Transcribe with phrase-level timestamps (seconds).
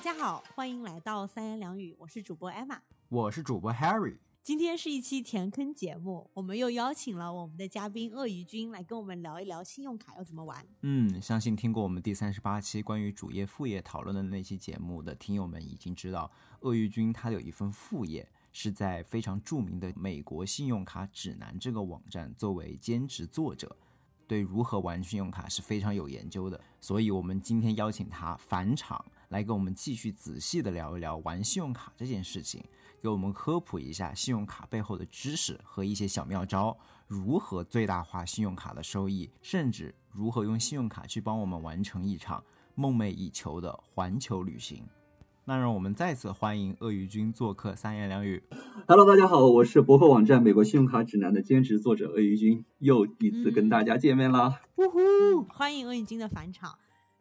[0.00, 2.78] 家好，欢迎来到三言两语，我是主播 Emma，
[3.10, 4.16] 我是主播 Harry。
[4.42, 10.66] 今天是一期填坑节目，我们又邀请了我们的嘉宾鳄鱼君来跟我们聊一聊信用卡要怎么玩。
[10.80, 16.30] 嗯，相信听过我们第三十八期关于主业副业讨论的那期节目的听友们已经知道，
[16.60, 23.76] 鳄鱼君他有一份副业是在非常著名的美国信用卡指南这个网站作为兼职作者。
[24.26, 32.64] 对如何玩信用卡是非常有研究的，所以我们今天邀请他返场来跟我们继续仔细的聊一聊玩信用卡这件事情，
[33.00, 42.42] 给我们科普一下信用卡背后的知识和一些小妙招，如何最大化信用卡的收益，甚至如何用信用卡去帮我们完成一场
[42.74, 44.82] 梦寐以求的环球旅行。
[45.44, 48.42] 那让我们再次欢迎鳄鱼君做客三言两语。
[48.88, 54.60] Hello，大家好，我是博客网站《美国信用卡指南》的兼职作者鳄鱼君，又一次跟大家见面啦！
[54.74, 56.76] 呜呼，欢迎鳄鱼君的返场。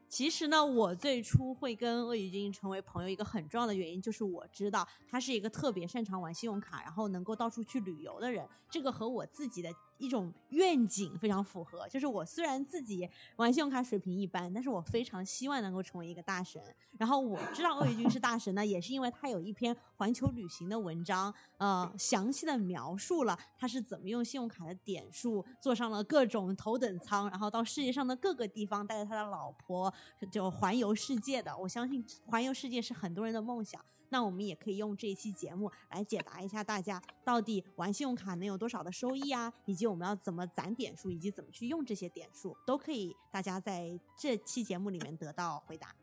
[0.09, 8.47] 其实呢，我最初会跟鳄鱼精成为朋友，一个很重要的原因就是我知道他是一个特别擅长玩信用卡，然后能够到处去旅游的人。
[8.71, 9.69] 这个和我自己的
[9.99, 11.87] 一种愿景非常符合。
[11.87, 16.59] 就是我虽然自己玩信用卡水平一般，但是我非常希望能够成为一个大神。
[16.97, 29.93] 然后我知道鳄鱼君是大神呢，也是因为他有一篇环球旅行的文章，呃，详细的描述了他是怎么用信用卡的点数坐上了各种头等舱，然后到世界上的各个地方，带着他的老婆。
[30.31, 33.83] 就环游世界的，我相信环游世界是很多人的梦想。
[34.09, 39.51] 那我们也可以用这一期节目来解答一下大家，到底玩信用卡能有多少的收益啊？
[39.65, 45.95] 以及我们要怎么攒点数，以及怎么去用这些点数，都可以大家在这期节目里面得到回答。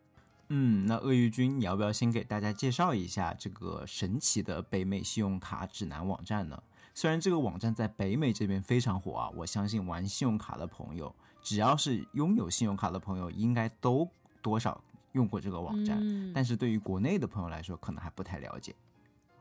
[0.48, 6.62] 嗯，那鳄鱼君，你要不要先给大家介绍一下这个神奇的北美信用卡指南网站呢？
[6.94, 11.14] 虽然这个网站在北美这边非常火啊，我相信玩信用卡的朋友。
[11.42, 14.08] 只要是拥有信用卡的朋友，应该都
[14.40, 14.82] 多少
[15.16, 15.98] 用过这个网站。
[16.34, 18.74] 但是对于国内的朋友来说，可能还不太了解。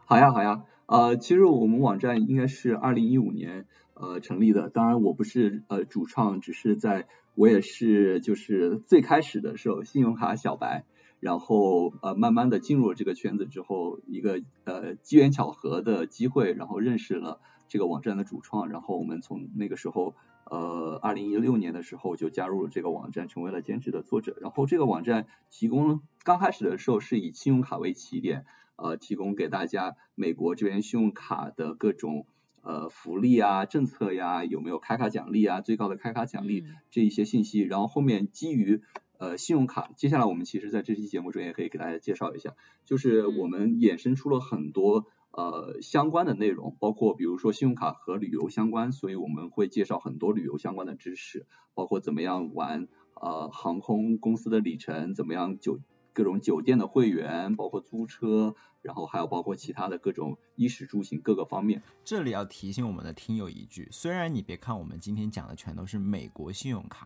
[0.08, 0.64] 好呀，好呀。
[0.88, 3.66] 呃，其实我们网站应该是二零一五年
[3.96, 4.70] 呃成立的。
[4.70, 10.86] 当然，我不是呃主创，只是在我也是就是最开始的时候信用卡小白，
[11.20, 17.40] 然后呃慢慢的进入了这个圈子之后，一个呃机缘巧合的机会，然后认识了
[17.76, 20.16] 这个网站的主创，然后我们从那个时候。
[20.48, 24.38] 呃，二零一六年的时候就加入了这个网站，成为了兼职的作者。
[24.40, 32.28] 然后这个网站提供刚开始的时候是以信用卡为起点，呃，提供给大家美国这边信用卡的各种
[32.62, 37.62] 呃福利啊、政策呀，有没有开卡奖励啊、最高的开卡奖励这一些信息。
[37.62, 38.84] 然后后面基于
[39.18, 42.54] 呃信用卡，接下来我们其实在这期节目中也可以给大家介绍一下，
[42.86, 45.08] 就是我们衍生出了很多。
[45.38, 55.82] 呃，相关的内容包括，比如说信用卡和旅游相关，所以我们会介绍很多旅游相关的知识，包括怎么样玩呃航空公司的里程，怎么样酒
[56.14, 61.84] 各种酒店的会员，包括租车，然后还有包括其他的各种衣食住行各个方面。
[62.06, 67.06] 这里要提醒我们的听友一句，虽然你别看我们今天讲的全都是美国信用卡。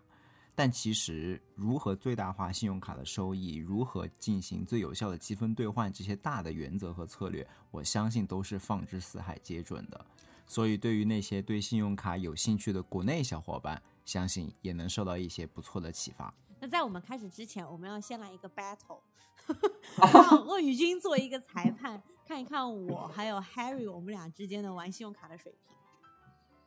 [0.59, 10.05] 但其实，如何最大化信用卡的收益，如何进行最有效的积分兑换，这些大的原则和策略，我相信都是放之四海皆准的。
[10.45, 16.33] 所以，对于那些对信用卡有兴趣的国内小伙伴，相信也能受到一些不错的启发。
[16.59, 18.99] 那在我们开始之前，我们要先来一个 battle，
[20.13, 25.73] 让鳄鱼君做一个裁判，看一看我还有 Harry 我们俩之间的玩信用卡的水平。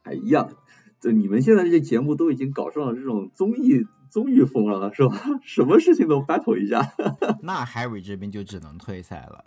[0.05, 0.49] 哎呀！
[1.03, 5.17] 这你们现在这些节目都已经搞上了这种综艺综艺风了，是吧？
[5.43, 6.93] 什么事情都 battle 一下。
[7.43, 9.45] 那 Harry 这边就只能退赛了。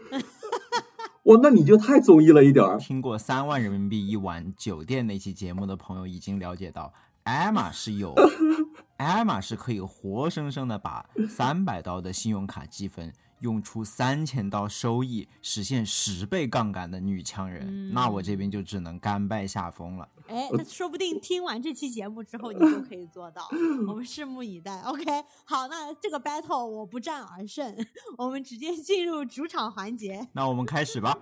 [1.23, 2.77] 哇，那你就太综艺了一点儿。
[2.77, 8.13] 听过三万人民币一晚酒店那期节目的朋友已经了解到，艾玛是有，
[8.97, 13.13] 艾玛是可以活生生的把三百刀的信用卡积分。
[13.45, 20.09] 用出三千刀收益，实现十倍杠杆的女强人，那我这边就只能甘拜下风了。
[20.27, 23.47] 哎，那说不定听完这期节目之后，你就可以做到。
[23.87, 24.81] 我们拭目以待。
[24.81, 25.03] OK，
[25.43, 27.75] 好，那这个 battle 我不战而胜，
[28.17, 30.27] 我们直接进入主场环节。
[30.33, 31.15] 那我们开始吧。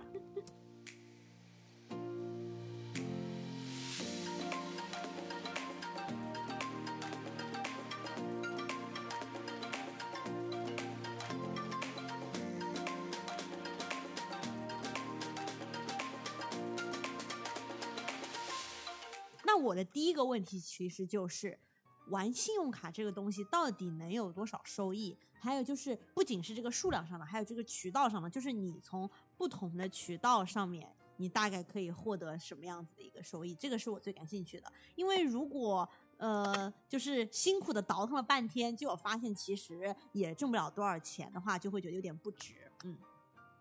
[19.74, 21.58] 我的第一个问题其实就是，
[22.06, 25.18] 玩信用卡这个东西到底能有多少收益？
[25.32, 33.52] 还有就是，不仅是这个数量上的，还有这个渠道上的，就是你从不同的渠道上面，你大概可以获得什么样子的一个收益？
[33.56, 34.72] 这个是我最感兴趣的。
[34.94, 35.88] 因为如果
[36.18, 42.52] 呃，就是辛苦的倒腾了半天，结果发现其实也挣不了多少钱的话，就会觉得有点不值。
[42.84, 42.96] 嗯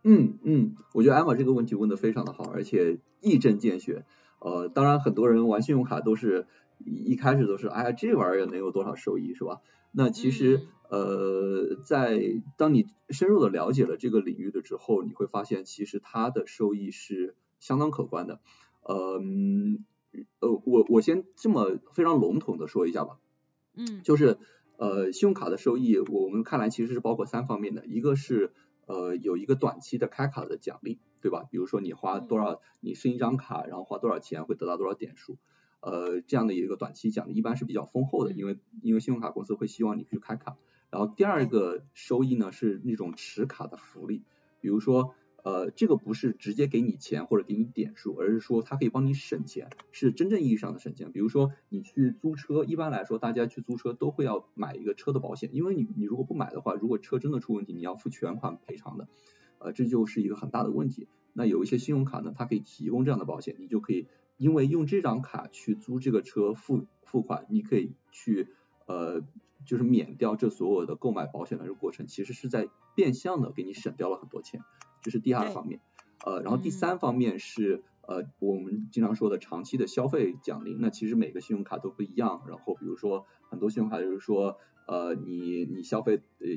[0.04, 4.06] 嗯嗯，我觉得艾玛这个问题问的非常的好，而且一针见血。
[4.44, 6.48] 呃，当然很多人玩信用卡都是
[6.86, 9.62] 一开始都是，哎呀这玩意儿能有多少收益是吧？
[9.94, 12.19] 那其实呃，在
[12.57, 18.42] 当你深入的了解了这个领域的之后，你会发现其实它的收益是相当可观的。
[18.81, 19.22] 呃
[20.42, 23.19] 呃，我我先这么非常笼统的说一下吧。
[23.75, 24.38] 嗯，就是
[24.78, 28.51] 呃，信用卡的收益，我们看来其实是包括三方面的，一个是
[28.85, 31.45] 呃有一个短期的开卡的奖励，对吧？
[31.50, 35.38] 比如说你花多少，你申一张卡，然后花多少钱会得到多少点数，
[35.80, 40.57] 呃，这样的一个短期奖励一般是比较丰厚的，因为因为信用卡公司会希望你去开卡。
[40.89, 44.24] 然后第二个收益呢是那种持卡的福利，
[44.62, 45.15] 比如说。
[45.44, 51.12] 呃，这个不是直接给你钱或者给你点数，而是说它可以帮你省钱，是真正意义上的省钱。
[51.12, 59.10] 比如说你去租车，一般来说大家去租车都会要买一个车的保险，因为你你如果不买的话，如果车真的出问题，你要付全款赔偿的，
[59.60, 61.07] 呃，这就是一个很大的问题。
[61.34, 64.07] 那有一些信用卡呢，它可以提供这样的保险，你就可以
[64.38, 68.48] 因为用这张卡去租这个车付付款，你可以去
[68.86, 69.22] 呃
[69.66, 74.62] 就是免掉这所有的购买保险的这个过程，其实是在变相的给你省掉了很多钱。
[75.03, 75.81] 这是第二方面，
[76.25, 80.75] 呃，然后第三方面是呃我们经常说的长期的消费奖励。
[80.79, 84.57] 那其实每个信用卡都不一样，然后比如说很多信用卡就是说
[84.88, 86.47] 呃你你消费呃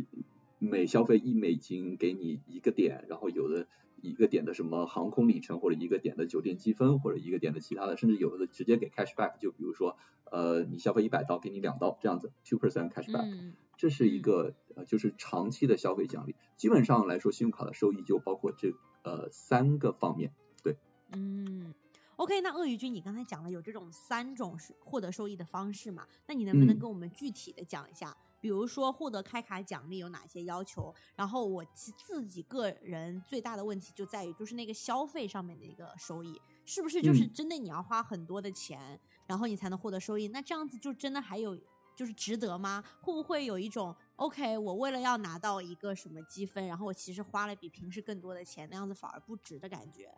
[0.58, 3.66] 每消费一美金给你一个点，然后有的
[4.00, 9.96] 一个点的什么航空里程或者一个点的酒店积分或者一个点的其他的，甚至有的直接给 cashback，就比如说
[10.30, 13.52] 呃你消费一百刀给你两刀这样子，two percent cashback。
[13.76, 16.34] 这是一个呃，就是长期的消费奖励。
[16.56, 20.32] 基本上来说，信用卡的收益就包括这呃三个方面。
[20.62, 20.76] 对，
[21.12, 21.74] 嗯
[22.16, 26.06] ，OK，那鳄鱼君，你刚才讲了有这种三种是获得收益的方式嘛？
[26.26, 28.16] 那你能不能跟我们具体的讲一下？
[28.40, 30.94] 比如说获得开卡奖励有哪些要求？
[31.14, 40.28] 然后我自己个人最大的问题就在于，就是那个消费上面的一个收益，是不是就是真的你要花很多的钱，然后你才能获得收益？
[40.28, 41.58] 那这样子就真的还有？
[41.96, 42.84] 就是值得吗？
[43.00, 50.10] 会不会有一种 OK，我为了要拿到一个什么积分，然后我其实花了比平时更多的钱，那样子反而不值的感觉？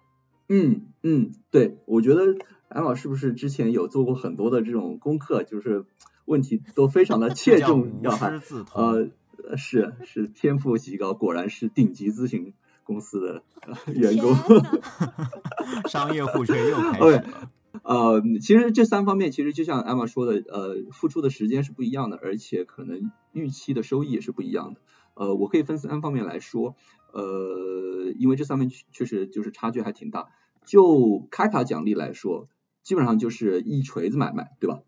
[0.49, 2.23] 嗯嗯，对，我觉得
[2.69, 5.85] 安老是不是之前有做过很多的这种功课，就是
[6.25, 8.41] 问题都非常的切中要害。
[8.75, 9.11] 呃，
[9.57, 13.43] 是是天赋极高，果然是顶级咨询公司的
[13.93, 14.35] 员工。
[15.89, 17.51] 商业互吹又开始了。
[17.83, 24.81] 呃，其实这三方面其实就像艾玛说的，呃，付出的时间是不一样的，而且可能预期的收益也是不一样的。
[25.15, 26.77] 呃，我可以分三方面来说，
[27.13, 30.29] 呃，因为这三面确实就是差距还挺大。
[30.65, 32.49] 就开卡奖励来说，
[32.83, 34.81] 基本上就是一锤子买卖，对吧？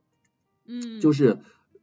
[0.66, 1.00] 嗯。
[1.00, 1.38] 就是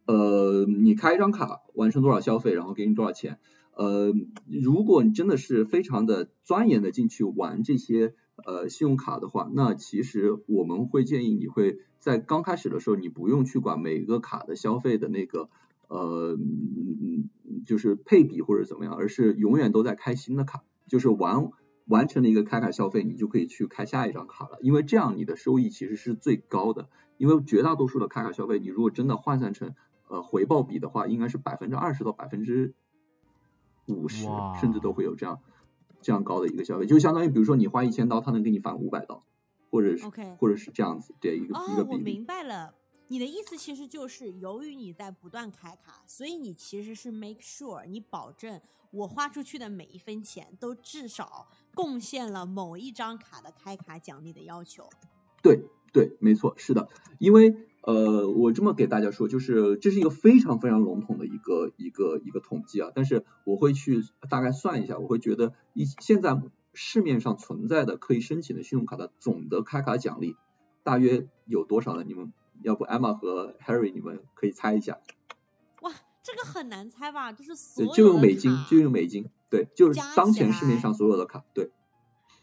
[0.06, 3.40] 呃，你开一张卡，完成多少消费，然后给你多少钱。
[3.74, 4.14] 呃，
[4.48, 8.14] 如果你真的是非常的钻研的进去玩这些。
[8.46, 15.50] 呃，信用卡的话，那其实我们会建议你会在刚开始的时候，你不用去管每个卡的消费的那个
[15.88, 16.38] 呃，
[17.66, 21.50] 就是配比或者怎么样，而是永远都在开新的卡，就是完
[21.86, 29.74] 完成了一个开卡消费，你就可以去开下一张卡了，因为这样你的收益其实是最高的，因为绝大多数的开卡消费，你如果真的换算成
[30.10, 32.76] 呃回报比的话，应该是百分之二十到百分之
[33.88, 34.28] 五十，
[34.62, 35.40] 甚至都会有这样。
[36.02, 39.24] 这样高的一个消费，就相当于比如说你花一千刀，他能给你返五百刀，
[39.70, 41.94] 或者是 OK，或者是这样子这一个一个比例。
[41.94, 42.74] 我明白了，
[43.08, 48.62] 你的意思其实就是由于你在不断开卡，所以你其实是 make sure 你保证
[48.92, 54.90] 我花出去的每一分钱都至少贡献了某一张卡的开卡奖励的要求。
[55.42, 56.90] 对对，没错，是的，
[57.20, 57.56] 因为。
[57.88, 66.38] 呃，我这么给大家说，就是这是一个非常非常笼统的一个一个一个统计啊，但是我会去大概算一下，我会觉得一现在
[66.74, 70.36] 市面上存在的可以申请的信用卡的总的开卡奖励
[70.84, 72.04] 大约有多少呢？
[72.06, 75.00] 你们要不 Emma 和 Harry 你们可以猜一下。
[75.82, 77.32] 哇，这个很难猜吧？
[77.32, 81.72] 就是所有就用美金，就用美金，对，就是当前市面上所有的卡，对。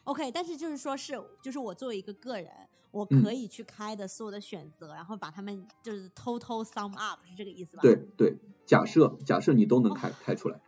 [0.05, 2.51] OK，但是就是说是，就是我作为一个个人。
[2.95, 7.83] 我可以去开的所有的选择，然后把他们就是 total sum up，是这个意思吧？
[7.83, 10.61] 对对，假设假设你都能开开出来，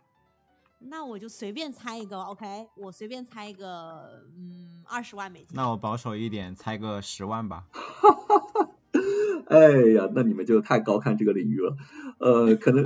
[0.79, 5.47] 那我就随便猜一个，OK，我随便猜一个，嗯，二十万美金。
[5.53, 7.67] 那我保守一点，猜个十万吧。
[9.47, 11.77] 哎呀，那你们就太高看这个领域了，
[12.19, 12.83] 呃，可能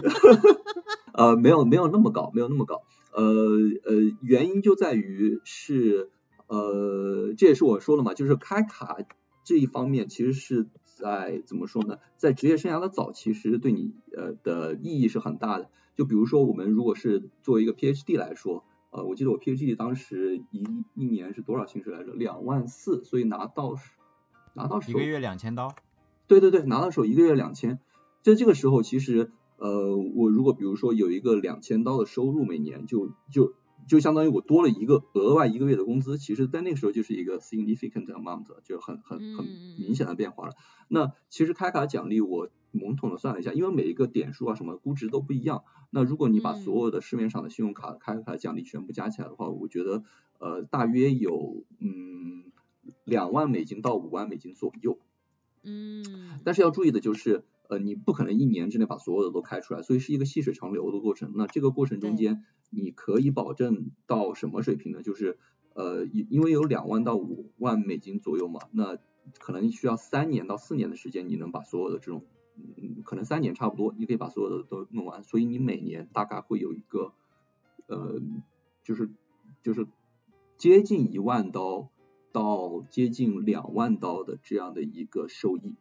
[1.18, 2.84] 呃没有没有那么高，没有那么高，
[3.14, 6.12] 呃呃，原因就在于是
[6.46, 8.98] 呃，这也是我说了嘛，就是开卡。
[9.44, 11.98] 这一方面其实是在怎么说呢？
[12.18, 15.70] 在职业生涯的早期，其实对你呃的意义是很大的。
[15.96, 20.64] 就比如说，我们如果是作为一个 PhD 来说，呃，我记得我 PhD 当时一
[20.96, 22.14] 一年是多少薪水来着？
[22.14, 23.76] 两万四，所以拿到
[24.54, 25.76] 拿到手一个月两千刀。
[26.28, 27.80] 对对对，拿到手一个月两千，
[28.22, 33.54] 在这个时候其实呃，我如果比如说有一个两千刀的收入每年，就就
[33.88, 39.46] 就相当于我多了一个额外一个月的工资，其实在那个时候就是一个 significant amount，就很很很
[39.78, 40.54] 明显的变化了。
[40.88, 45.64] 那其实开卡奖励我笼统的算了一下，因为每一个点数啊什么估值都不一样。
[45.90, 50.04] 那如果你把所有的市面上的信用卡开卡奖励全部加起来的话，我觉得
[50.40, 52.46] 呃大约有嗯
[53.04, 55.00] 两万美金到五万美金左右。
[55.64, 61.32] 嗯，但是要注意的就是，呃，你不可能一年之内把所有的都开出来，所以是一个细水长流的过程。
[61.36, 65.02] 那这个过程中间，你可以保证到什么水平呢？
[65.02, 65.40] 就是，
[65.74, 68.98] 呃，因因为有两万到五万美金左右嘛，那
[69.40, 72.26] 可能需要三年到四年的时间，你能把所有的这种，
[72.58, 75.24] 嗯，可能三年差不多，你可以把所有的都弄完。
[75.24, 77.14] 所以你每年大概会有一个，
[77.88, 78.22] 呃，
[78.84, 79.10] 就是
[79.64, 79.88] 就是
[80.58, 81.90] 接近一万刀。
[82.34, 85.76] 到接近两万刀的这样的一个收益，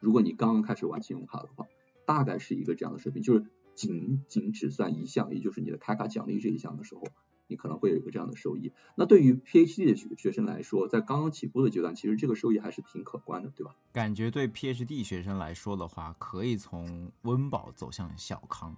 [0.00, 1.66] 如果你刚刚开始玩信用卡的话，
[2.06, 7.02] 大概是一个这样的水平，就是仅仅只算一项，也就是你的开卡奖励这一项的时候，
[7.46, 8.72] 你可能会有一个这样的收益。
[8.96, 13.74] 那对于 PhD 的学学生来说，在刚刚起步的阶段，其实这个收益还是挺可观的，对吧？
[13.92, 18.76] 感觉对 PhD 学生来说的话，可以从温饱走向小康。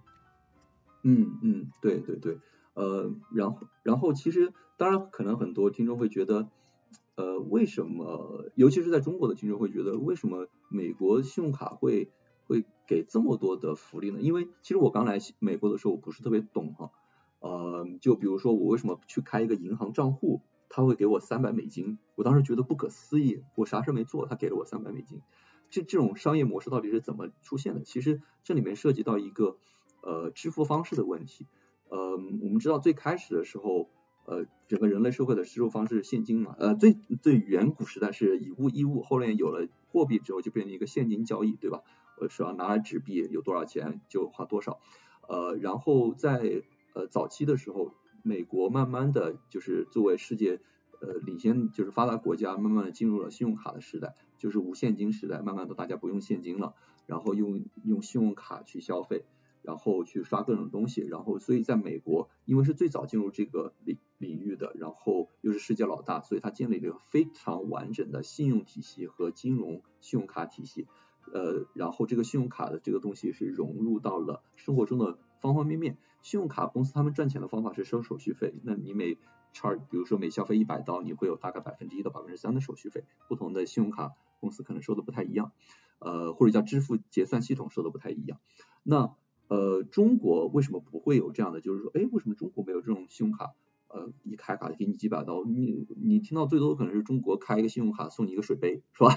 [1.02, 2.38] 嗯嗯，对对对，
[2.74, 6.48] 呃，然后然后其实当然可能很多听众会觉得。
[7.16, 12.10] 呃，为什么，尤其是在中国的听众会觉得，为什么美国信用卡会
[12.46, 14.20] 会给这么多的福利呢？
[14.20, 16.90] 因为其实我刚来美国的时候，我不是特别懂哈。
[17.40, 25.20] 呃，就比如说我为什么去开一个银行账户，他会给我三百美金，我当时觉得不可思议，我啥事没做，他给了我三百美金，
[25.70, 27.82] 这这种商业模式到底是怎么出现的？
[27.82, 29.58] 其实这里面涉及到一个
[30.02, 31.46] 呃支付方式的问题。
[31.88, 33.90] 呃，我们知道最开始的时候。
[34.26, 36.54] 呃，整个人类社会的支付方式现金嘛？
[36.56, 41.82] 呃，最最远古时代是以物易物，后面有了货币之后就变成一个现金交易，对吧？
[42.18, 44.80] 我手上拿了纸币，有多少钱就花多少。
[45.28, 46.62] 呃，然后在
[46.94, 50.60] 呃早期的时候，美国慢慢的就是作为世界
[51.00, 56.74] 呃领先就是发达国家，慢慢的进入了信用卡的时代，就是无现金时代，慢慢的大家不用现金了，
[57.06, 59.24] 然后用用信用卡去消费。
[59.62, 70.86] 然后去刷各种东西，然后所以在美国，因为是最早进入这个领领域的，然后又是世界老大，所以它建立了一个非常完整的信用体系和金融信用卡体系。
[71.32, 75.96] 呃，然后这个信用卡的这个东西是融入到了生活中的方方面面。
[76.22, 79.16] 信用卡公司他们赚钱的方法是收手续费，那你每
[79.54, 83.04] charge，比如说每消费一百刀，你会有大概百分之一到百分之三的手续费。
[83.28, 85.52] 不同的信用卡公司可能收的不太一样，
[85.98, 88.38] 呃，或者叫支付结算系统收的不太一样。
[88.82, 89.14] 那
[89.50, 91.60] 呃，中国为什么不会有这样的？
[91.60, 93.50] 就是说，哎，为什么中国没有这种信用卡？
[93.88, 99.10] 呃，一开卡给你几百刀，你你听到最多可能是中国开一个信用卡送你一个水杯，是吧？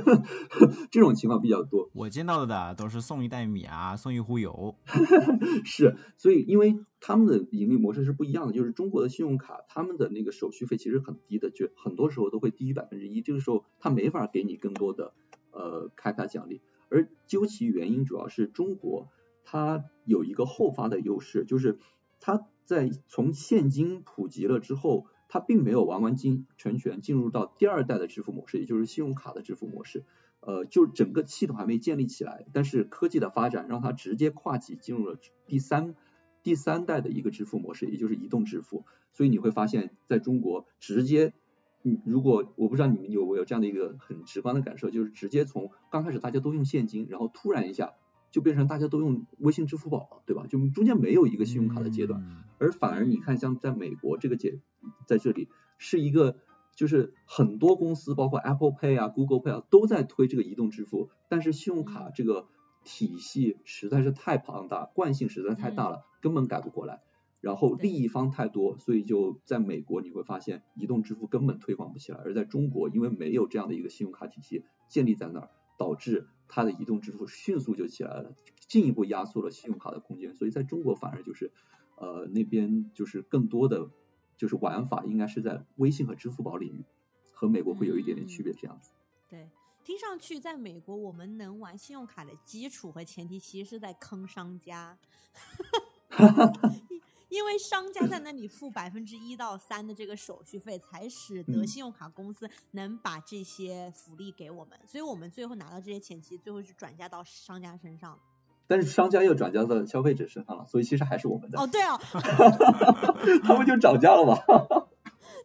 [0.90, 1.90] 这种情况比较多。
[1.92, 4.76] 我见到的都是送一袋米啊，送一壶油。
[5.66, 15.12] 是，所以因为他们的盈利模式是不一样的，就是中国的信用卡，他们的那个手续费其实很低的，就很多时候都会低于百分之一，这个时候他没法给你更多的
[15.50, 16.62] 呃开卡奖励。
[16.88, 19.08] 而究其原因，主要是中国。
[19.44, 21.78] 它有一个后发的优势，就是
[22.20, 30.04] 它在从现金普及了之后，它并没有完完全全进入到第二代的支付模式，也就是信用卡的支付模式。
[30.40, 35.94] 呃，就整个系统还没建立起来，但是科技的发展让它直接跨级进入了第三
[36.42, 38.84] 第三代的一个支付模式，也就是移动支付。
[39.12, 41.32] 所以你会发现在中国直接，
[41.82, 47.94] 嗯，如果我不知道你们有没有这样的一个很直观的感受，就是直接从刚开始大家都用现金，然后突然一下。
[48.34, 50.44] 就变成大家都用微信、支付宝了，对吧？
[50.48, 52.20] 就中间没有一个信用卡的阶段，
[52.58, 54.58] 而反而你看，像在美国这个阶，
[55.06, 55.48] 在这里
[55.78, 56.34] 是一个，
[56.74, 62.48] 就是很多公司，包括 Apple Pay 啊、Google Pay 啊，都在推这个移动支付，但是信用卡这个
[62.82, 67.02] 体系实在是太庞大，惯性实在太大了，根本改不过来。
[67.40, 76.28] 然后利益方太多，所以就在美国你会发现移动支付根本推广不起来，而在中国因为没有这样的一个信用卡体系建立在那儿，导致。
[76.46, 78.36] 它的移动支付迅速就起来了，
[78.68, 81.50] 进一步压缩了信用卡的空间，所以在中国反而就是
[81.96, 83.90] 呃那边就是更多的
[84.36, 86.84] 就是玩法应该是在微信和支付宝领域，
[87.32, 88.90] 和美国会有一点点区别这样子。
[89.28, 89.48] 对，
[89.82, 94.96] 听上去在美国我们能玩信用卡的基础和前提其实是在坑商家。
[97.34, 108.18] 因为商家在 那里付百分之一到三的这个手续费，才使得信用卡公司能把这些福利给我们，所以我们最后拿到这些钱，其实最后是转嫁到商家身上。
[108.66, 111.60] 但是商家又转嫁到消费者身上了，所以其实还是我们在。
[111.60, 112.00] 哦，对哦
[113.42, 114.38] 他们就涨价了嘛。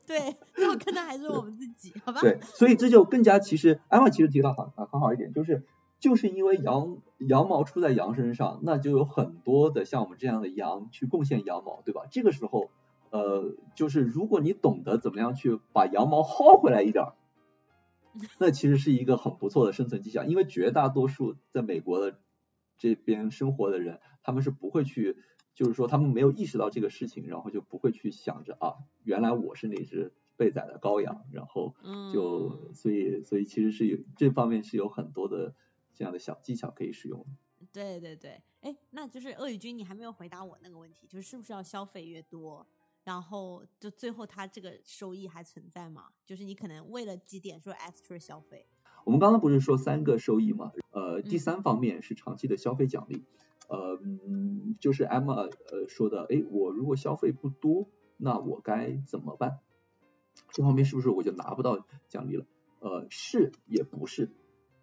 [0.06, 2.22] 对，最后坑的还是我们自己，好吧？
[2.22, 5.66] 对，所以这就更加其实，艾玛其实提到很很好一点，就是
[6.00, 12.04] 就是因为羊羊毛出在羊身上，那就有很多的像我们这样的羊去贡献羊毛，对吧？
[12.10, 12.70] 这个时候，
[13.12, 17.14] 呃，就是如果你懂得怎么样去把羊毛薅回来一点儿，
[18.40, 22.20] 那其实是一个很不错的生存迹象，因为绝大多数在美国的
[22.78, 25.18] 这边生活的人，他们是不会去。
[25.56, 31.76] 就是说，他们没有意识到这个事情，然后就不会去想着啊，原来我是那只被宰的羔羊，然后
[32.14, 35.54] 就所以所以其实是有这方面是有很多的
[36.00, 37.26] 这样的小技巧可以使用。
[37.74, 42.66] 对对对，哎，那就是鳄鱼君，你还没有回答我那个问题，就是是不是要消费越多，
[43.04, 46.06] 然后就最后它这个收益还存在吗？
[46.26, 48.66] 就是你可能为了几点说 extra 消费？
[49.04, 50.72] 我们刚刚不是说三个收益吗？
[50.92, 53.26] 呃，第三方面是长期的消费奖励。
[53.68, 54.00] 呃，
[54.80, 59.60] 就是 Emma 呃说的，哎，我如果消费不多，那我该怎么办？
[60.52, 62.46] 这方面是不是我就拿不到奖励了？
[62.80, 64.32] 呃，是也不是，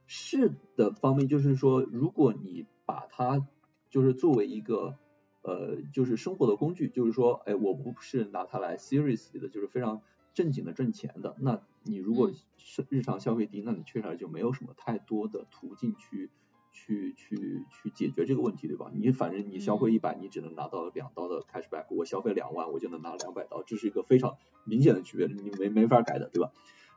[0.06, 3.46] 是的方面就是说，如果你把它
[3.90, 4.98] 就是作为一个
[5.42, 10.02] 呃就是生活的工具，就是说，哎，我不是拿它来 seriously 的，就是非常
[10.34, 16.30] 正经的挣钱的，那你如果是日常消费低，那你确实就没有什么太多的途径去。
[16.78, 18.90] 去去去解决这个问题，对吧？
[18.94, 21.86] 你反正你消费一百，你只能拿到两刀的 cashback。
[21.88, 24.36] 我消费两万，我就能拿两百刀，这是一个非常
[24.66, 26.52] 明显的区别，你没没法改的，对吧？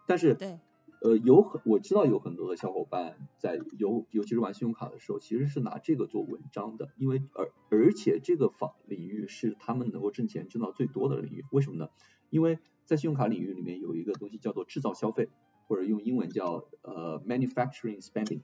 [0.06, 0.60] 但是，对，
[1.02, 11.46] 呃，有很我知道有很多的小伙伴在尤尤其是玩信用卡的时候，其实是拿这个做文章的，因为而而且这个方领域是他们能够挣钱挣到最多的领域。
[11.52, 11.90] 为什么呢？
[12.30, 15.30] 因为在信用卡领域里面有一个东西叫做制造消费，
[15.68, 18.42] 或者用英文叫呃 manufacturing spending。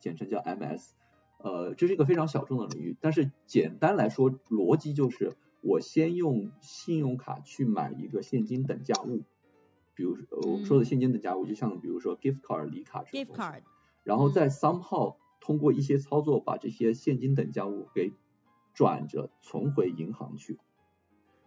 [0.00, 0.92] 简称叫 MS，
[1.38, 9.22] 呃，这是一个非常小众的领域，但是简单来说，逻辑就是我先用信用卡去买一个现金等价物，
[9.98, 13.62] 比如我们说的现金等价物，就像比如说 gift card 礼卡这种 gift card，
[14.04, 18.12] 然后在 somehow 通过一些操作把这些现金等价物给
[18.74, 20.60] 转着存回银行去，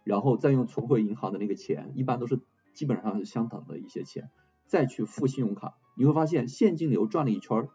[0.04, 2.40] 然后再用存回银行的那个钱，一般都是
[2.74, 4.30] 基本上是相等的一些钱，
[4.66, 7.68] 再去付信用卡，你会发现现金流转了一圈儿。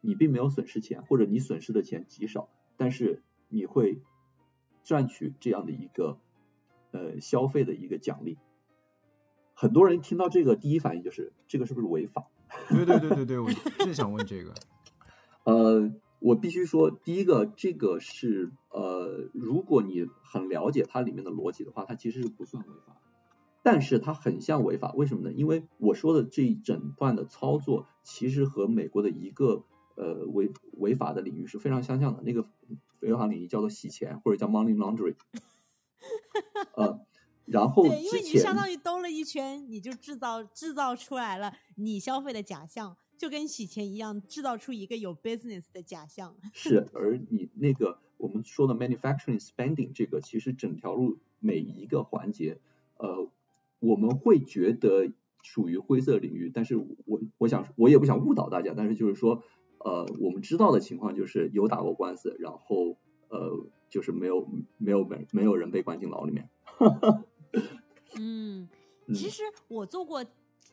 [0.00, 4.00] 你并没有损失钱，或者你损失的钱极少，但是你会
[4.84, 6.18] 赚取这样的一个
[6.92, 8.38] 呃消费的一个奖励。
[9.54, 12.26] 很多人听到这个第一反应就是这个是不是违法？
[12.68, 14.52] 对对对对对，我正想问这个。
[15.44, 22.96] 呃，我必须说，第一个这个是呃，如果你很了解它里面的逻辑的话，它其实是不算违法，
[23.62, 24.92] 但是它很像违法。
[24.92, 25.32] 为什么呢？
[25.32, 29.64] 因为我说的这一整段的操作，其实和美国的一个
[29.96, 32.46] 呃，违违法的领域是非常相像的，那个
[33.00, 35.16] 违法领域叫做洗钱，或者叫 money laundering。
[36.74, 37.00] 呃，
[37.46, 46.36] 然后对，因为你相当于兜了一圈，你就制造制造出来了你消费的假象，就跟洗钱一样，制造出一个有 business 的假象。
[46.52, 52.58] 是，而你那个我们说的 manufacturing spending 这个，其实整条路每一个环节，
[52.96, 53.28] 呃，
[53.80, 59.42] 我们会觉得属于灰色领域，但是我我想我也不想误导大家，但是就是说。
[59.84, 62.96] 呃，我们知道的情况就是有打过官司，然后
[63.28, 66.48] 呃，就是没有没有没没有人被关进牢里面。
[68.16, 68.68] 嗯，
[69.14, 70.24] 其实我做过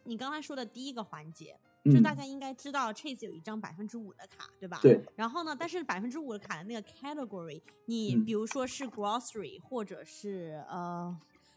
[0.03, 4.79] 你刚才说的第一个环节，就大家应该知道，Chase 有一张百分之五的卡，对吧？
[4.81, 5.03] 对。
[5.15, 11.15] 然后呢，但是百分之五的卡的那个 category，你比如说是 grocery 或者是呃，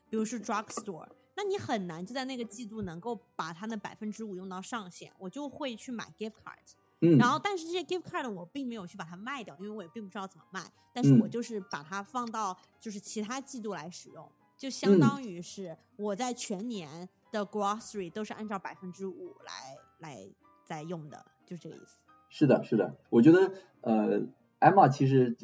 [0.09, 7.19] 比如是 drugstore，那你很难就在那个季度能够把它那百分之五用到上限，我就会去买 gift card，嗯。
[7.19, 10.71] 然后，但是这些 gift card 我并没有去把它卖掉，因为我也并不知道怎么卖。
[10.93, 20.29] 但是我就是把它放到就是其他季度来使用，就相当于是我在全年的 grocery 都是按照百分之五来来
[20.65, 22.05] 在用的，就是这个意思。
[22.29, 24.23] 是的，是的，我觉得呃
[24.61, 25.37] ，Emma 其实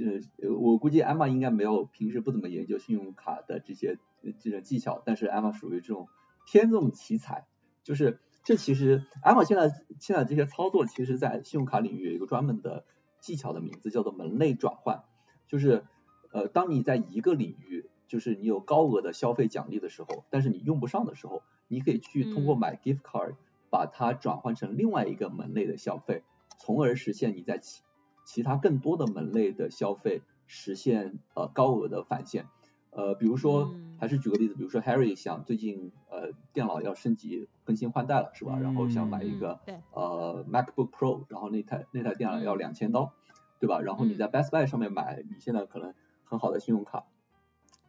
[0.42, 3.98] 呃，我估计 Emma 应该没有平时不怎么研究信用卡的这些
[4.40, 6.08] 这种技巧，但是 Emma 属于这种
[6.46, 7.46] 天纵奇才，
[7.84, 8.20] 就是。
[8.42, 9.68] 这其实，Emma 现在
[10.00, 12.86] 现在这些操作，其实，在信用卡领域有一个专门的
[13.20, 15.04] 技巧的名字，叫做门类转换。
[15.46, 15.84] 就是，
[16.32, 23.36] 呃，当你在一个领域，就是你有高额的消费奖励的时候，但是你用不上的时候，你可以去通过买 gift card
[23.70, 26.24] 把它转换成另外一个门类的消费，
[26.58, 27.82] 从而实现你在其
[28.24, 32.46] 其他更多的门类的消费实现呃高额的返现。
[32.90, 38.58] 呃，比如说，还是举个例子，比如说 Harry 想最近呃电脑要升级更新换代了，是吧？
[38.60, 39.60] 然后想买一个
[39.92, 43.12] 呃 MacBook Pro，然后那台那台电脑要两千刀，
[43.60, 43.80] 对吧？
[43.80, 45.94] 然后你在 Best Buy 上面买，你现在可能
[46.24, 47.04] 很好的信用卡，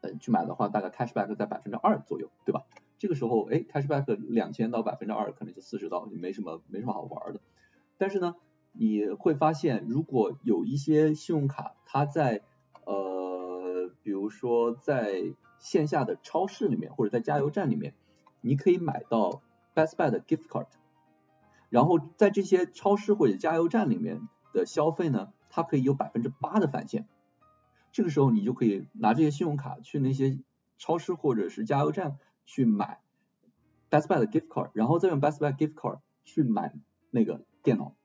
[0.02, 2.64] 呃，去买的话，大概 cashback 在百分之二左右，对吧？
[2.98, 7.40] 这个时候，哎，cashback 两千到百分之二，可能就四十刀，没什么没什么好玩的。
[7.98, 8.36] 但是呢，
[8.74, 12.42] 你会发现，如果有一些信用卡，它在
[12.86, 17.94] 呃，比如说在线下的超市里面，或者在加油站里面，
[18.42, 19.42] 你可以买到
[19.76, 20.68] Best Buy 的 gift card，
[21.70, 27.08] 然后在这些超市或者加油站里面的消费呢，它可以有百分之八的返现。
[27.92, 30.40] 这个时候，你就可以拿这些信用卡去那些
[30.78, 33.02] 超市或者是加油站去买
[33.90, 36.74] Best Buy 的 gift card，然后再用 Best Buy gift card 去买
[37.10, 37.96] 那个电脑。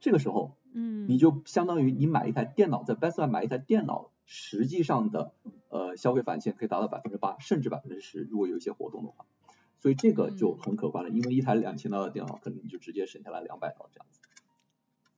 [0.00, 5.32] 这个时候，嗯，你就相当于你买一台电脑，在 Best Buy 买一台电脑，实际上的
[5.68, 9.24] 呃消费返现可以达到百分之八，甚至百分之十，如果有一些活动的话。
[9.78, 14.20] 所以这个就很可观了，因为一台两千刀的电脑，可能你就直接省下来两百刀这样子。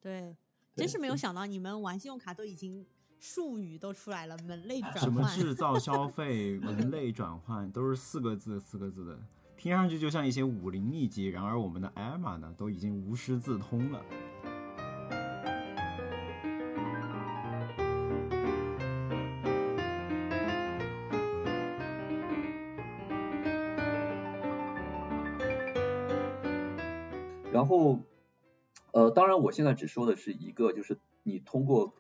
[0.03, 0.37] 对，
[0.75, 2.85] 真是没有想到你们玩信用卡都已经
[3.21, 5.29] 术语都出来了，门类转换什么。
[5.29, 9.19] 制造消 费、门类转换，都是四个字四个字的，
[9.57, 11.27] 听上去就像一些武林秘籍。
[11.27, 14.01] 然而我们的艾玛呢，都已经无师自通了。
[27.51, 27.99] 然后，
[28.93, 31.93] 呃，当然我现在只说的是一个，就是你通过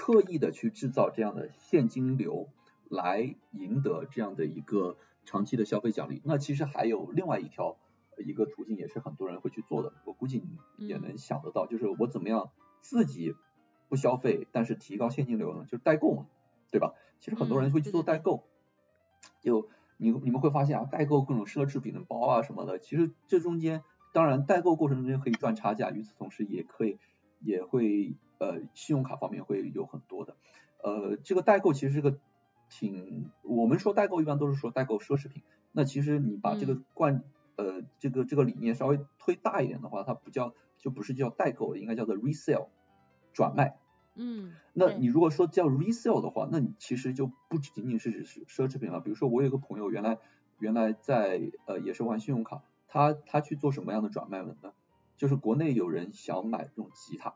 [0.00, 2.48] 刻意的去制造这样的现金流
[2.88, 6.22] 来赢得这样的一个长期的消费奖励。
[6.24, 7.76] 那其实还有另外一条
[8.16, 9.92] 呃一个途径，也是很多人会去做的。
[10.06, 10.42] 我估计
[10.78, 12.48] 你也嗯能想得到，就是我怎么样
[12.80, 13.34] 自己
[13.90, 15.64] 不消费，但是提高现金流呢？
[15.64, 16.26] 就是代购嘛，
[16.70, 16.94] 对吧？
[17.20, 18.44] 其实很多人嗯会去做代购，
[19.42, 23.84] 就你你们会发现啊，代购各种奢侈品的包啊什么的，其实这中间
[24.14, 26.98] 当然代购过程中间可以赚差价，与此同时也可以
[27.40, 30.36] 也会呃信用卡方面会有很多的，
[30.82, 32.18] 呃这个代购其实是个
[32.68, 37.24] 挺我们说代购一般都是说代购奢侈品，那其实你把这个嗯惯
[37.56, 42.68] 呃这个这个理念稍微推大一点的话，它不叫就不是叫代购，应该叫做 resale
[43.32, 43.76] 转卖。
[44.14, 49.00] 嗯，那你如果说叫 resale 的话，那你其实就不仅仅是奢侈品了。
[49.00, 50.18] 比如说我有一个朋友，原来
[50.58, 54.54] 原来在呃也是玩信用卡，他他去做什么样的转卖呢？
[55.20, 57.34] 就是国内有人想买这种吉他，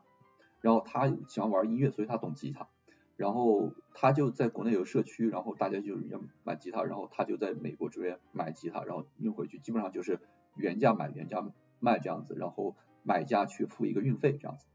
[0.59, 2.67] 然后他喜欢玩音乐，所以他懂吉他，
[3.15, 10.19] 然后他就在国内有社区，然后大家就要买吉他，然后他就在美国这边买吉他，然后运回去，基本上就是
[10.55, 11.47] 原价买原价
[11.79, 14.65] 卖这样子，然后买家去付一个运费这样子。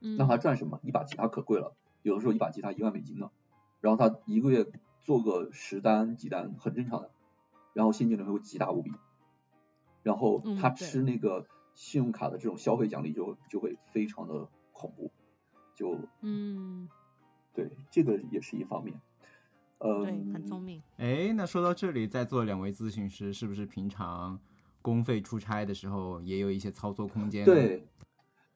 [0.00, 0.80] 嗯，那他赚什么？
[0.82, 3.30] 一把吉他可贵了，有的时候一把吉他一万美金呢，
[3.82, 4.66] 然后他一个月
[5.02, 7.10] 做个十单几单很正常的，
[7.74, 8.90] 然后现金流会极大无比，
[10.02, 15.12] 然后他吃那个信用卡的这种消费奖励就就会非常的恐怖，
[15.76, 16.88] 就嗯，
[17.54, 18.98] 对这个也是一方面，
[19.78, 20.82] 呃，对，很聪明。
[20.96, 24.40] 哎，那说到这里，在座两位咨询师是不是平常
[24.80, 27.86] 公费出差的时候也有一些操作空间？，对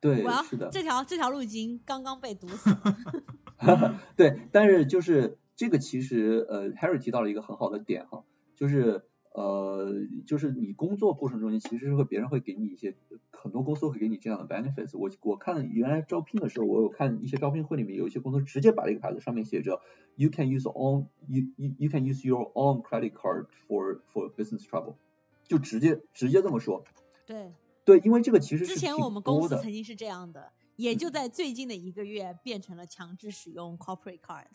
[0.00, 4.00] 对我要是的，这条这条路已经刚刚被堵死了。
[4.16, 8.24] 对，但是就是这个其实呃，Harry 提到了一个很好的点哈，
[8.56, 9.92] 就是呃，
[10.26, 12.94] 就是你工作过程中间其实是会别人会给你一些
[13.30, 14.98] 很多公司会给你这样的 benefits。
[14.98, 19.80] 我我看原来招聘的时候，我有看一些招聘会里面有一些公司直接把这个牌子上面写着
[20.16, 24.30] You can use own you you you can use your own credit card for for
[24.34, 24.96] business travel，
[25.44, 26.84] 就直接直接这么说。
[27.24, 27.52] 对，
[27.84, 34.46] 对，因为这个其实是之前挺我们公司曾经是这样的，也就嗯在最近的一个月变成了强制使用 corporate card，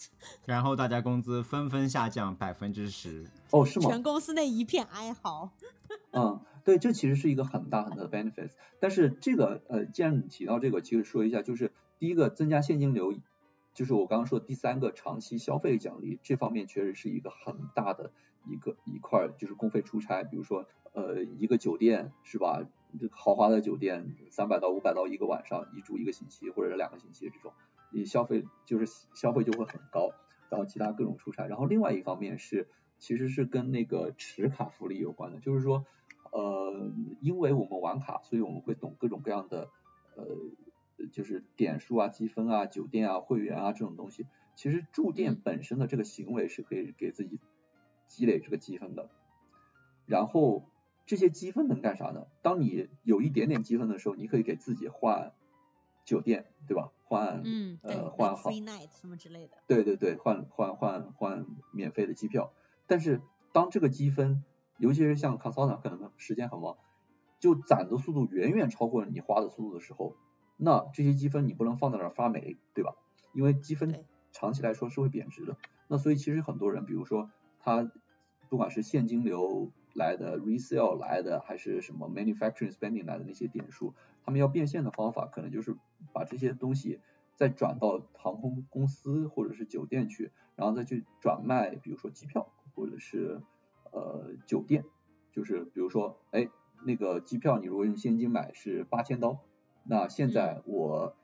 [0.46, 3.28] 然后大家工资纷纷下降百分之十。
[3.52, 3.90] 哦，是吗？
[3.90, 5.52] 全公司内一片哀嚎。
[6.12, 8.54] 嗯，对，这其实是一个很大很大的 benefits。
[8.80, 13.14] 但是这个呃，既然你提到这个，其实说一下，就是第一个增加现金流，
[13.76, 18.12] 就是我刚刚说的第三个长期消费奖励，这方面确实是一个很大的
[18.50, 22.64] 一个一块儿，就是公费出差，比如说呃一个酒店是吧？
[22.98, 27.54] 这个豪华的酒店三百到五百到一个晚上，一住一个星期或者是两个星期这种，
[27.92, 30.12] 你消费就是消费就会很高，
[30.50, 32.68] 然后其他各种出差，然后另外一方面是。
[32.98, 35.86] 其实是跟那个持卡福利有关的，就是说，
[36.32, 39.70] 呃，因为我们玩卡，所以我们会懂各种各样的，
[40.16, 40.26] 呃，
[41.12, 44.26] 就是点数啊、积分啊、酒店啊、会员啊这种东西。
[44.56, 47.38] 其实住店嗯本身的这个行为是可以给自己
[48.08, 49.10] 积累这个积分的，
[50.06, 50.64] 然后
[51.06, 52.28] 这些积分能干啥呢？
[52.42, 55.34] 当你有一点点积分的时候，你可以给自己换
[56.04, 56.92] 酒店，对吧？
[57.04, 59.58] 换嗯，对呃换好 free night 什么之类的。
[59.68, 62.52] 对对对，换换换换免费的机票。
[62.88, 63.22] 但是
[63.54, 64.44] 当这个积分，
[64.80, 66.78] 尤其是像 consultant 可能时间很忙，
[67.40, 70.16] 就攒的速度远远超过你花的速度的时候，
[70.58, 72.96] 那这些积分你不能放在那儿发霉，对吧？
[73.34, 75.58] 因为积分长期来说是会贬值的。
[75.88, 77.92] 那所以其实很多人，比如说他
[78.50, 85.76] 不管是现金流来的、resale 来的，还是什么 manufacturing spending 来的那些点数，他们要变现的方法，可能就是
[86.14, 87.00] 把这些东西
[87.36, 93.42] 再转到航空公司或者是酒店去，然后再去转卖，比如说机票或者是
[93.94, 94.84] 呃酒店，
[95.32, 96.50] 就是比如说，哎，
[96.86, 99.40] 那个机票你如果用现金买是八千刀，
[99.86, 101.16] 那现在我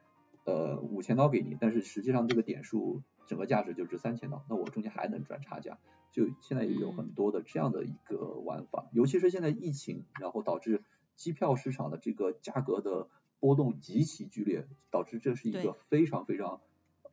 [0.45, 3.01] 呃五千刀给你，但是实际上这个点数
[3.31, 5.79] 整个价值就值三千刀，那我中间还能赚差价。
[6.11, 10.83] 就现在也有很多的这样的一个玩法，尤其是现在疫情，然后导致
[11.15, 13.07] 机票市场的这个价格的
[13.39, 16.59] 波动极其剧烈，导致这是一个非常非常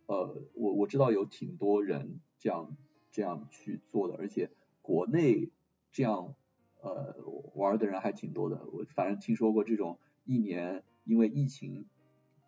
[0.07, 2.77] 呃，我我知道有挺多人这样
[3.13, 4.51] 这样去做的，而且
[4.83, 5.53] 国内
[5.93, 6.35] 这样
[6.81, 7.15] 呃
[7.55, 8.67] 玩的人还挺多的。
[8.73, 11.87] 我反正听说过这种一年因为疫情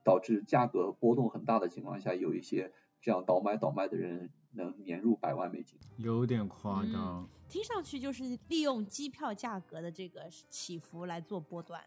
[0.03, 5.79] 导致价格波动很大的情况下，有一些这样倒买倒卖的人能年入百万美金。
[5.97, 7.29] 有点夸嗯张。
[7.49, 11.83] 听上去就是利用机票价格的这个起伏来做波段，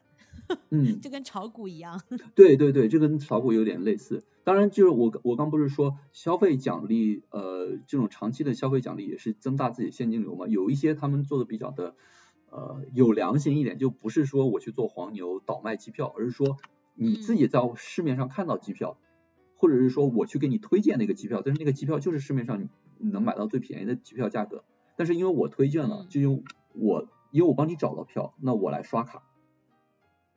[0.71, 2.01] 嗯， 就跟炒股一样。
[2.35, 4.25] 对对对，这跟炒股有点类似。
[4.43, 10.47] 当然，就是我我刚不是说消费奖励，呃，这种长期的消费奖励也是增大自己现金流嘛。
[10.47, 11.95] 有一些他们做的比较的，
[12.49, 16.57] 呃，有良心一点，就不是说我去做黄牛倒卖机票，而是说
[16.95, 18.97] 你自己在市面上看到机票，
[19.63, 24.65] 或者是说我去给你推荐那个机票，但是那个机票就是市面上你能买到最便宜的机票价格，
[24.97, 29.23] 但是因为我推荐了嗯，就用我因为我帮你找到票，那我来刷卡。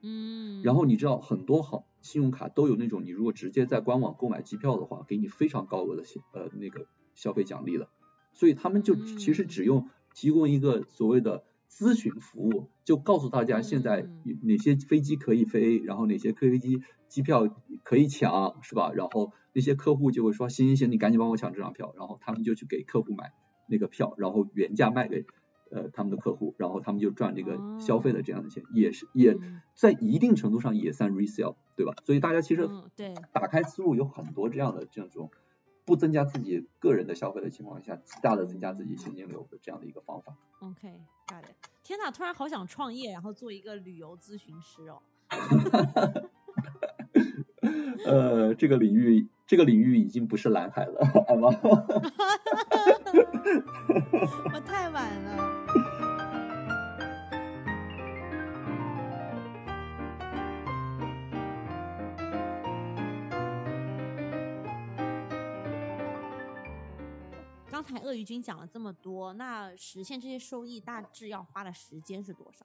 [0.01, 6.87] 嗯，然后你知道很多好信用卡都有那种，你如果直接在官网购买机票的话，给你非常高额的消呃那个
[7.17, 7.89] 消费奖励的，
[8.33, 9.19] 所以他们就嗯。
[9.19, 14.39] 其实只用提供一个所谓的咨询服务，就告诉大家现在嗯。
[14.43, 17.47] 哪些飞机可以飞，然后哪些飞机机票
[17.83, 18.93] 可以抢，是吧？
[18.93, 23.33] 然后那些客户就会说行行行，你赶紧帮我抢这张票，然后他们就去给客户买
[23.69, 25.25] 那个票，然后原价卖给
[25.71, 29.61] 呃他们的客户，然后他们就赚这个消费的这样的钱，也是也嗯。
[29.75, 31.95] 在一定程度上也算 resale，对吧？
[32.05, 33.15] 所以大家其实嗯对。
[33.33, 35.31] 打开思路有很多这样的这种
[35.87, 40.37] 不增加自己个人的消费的情况下，极大的增加自己现金流的这样的一个方法。
[40.59, 41.55] OK got it。
[41.83, 45.01] 天哪，突然好想创业，然后做一个旅游咨询师哦。
[48.05, 51.49] 呃，这个领域这个领域已经不是蓝海了，好吗？
[54.53, 55.56] 我太晚了。
[67.77, 72.65] 刚才鳄鱼君讲了这么多，那实现这些收益大致要花的时间是多少？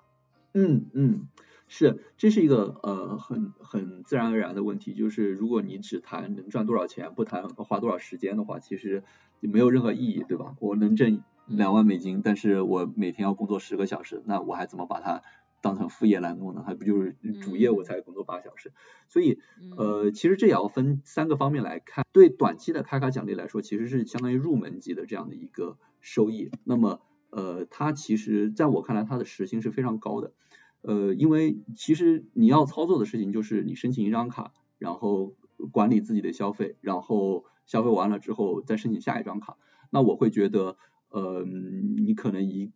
[0.54, 1.28] 嗯嗯，
[1.68, 9.04] 是，这是一个呃很很自然而然的问题，就是如果你只谈能赚多少钱，不谈花多少时间的话，其实
[9.42, 10.56] 也没有任何意义，对吧？
[10.62, 15.22] 我能挣两万美金，但是我每天要工作十个小时，那我还怎么把它
[15.62, 16.64] 当成副业来弄呢？
[16.66, 18.74] 还不就是主业我才工作八小时？
[19.08, 22.06] 所以嗯呃，其实这也要分三个方面来看。
[22.12, 26.52] 对短期的开卡奖励来说，其实是相当于入门级的这样的一个收益。
[26.64, 30.34] 那么呃，它其实在我看来，它的时薪是非常高的。
[30.82, 35.36] 呃，因为其实你要操作的事情就是你申请一张卡，然后
[35.72, 39.58] 管理自己的消费，然后消费完了之后再申请下一张卡。
[39.92, 40.78] 那我会觉得，
[41.10, 42.72] 呃，你可能一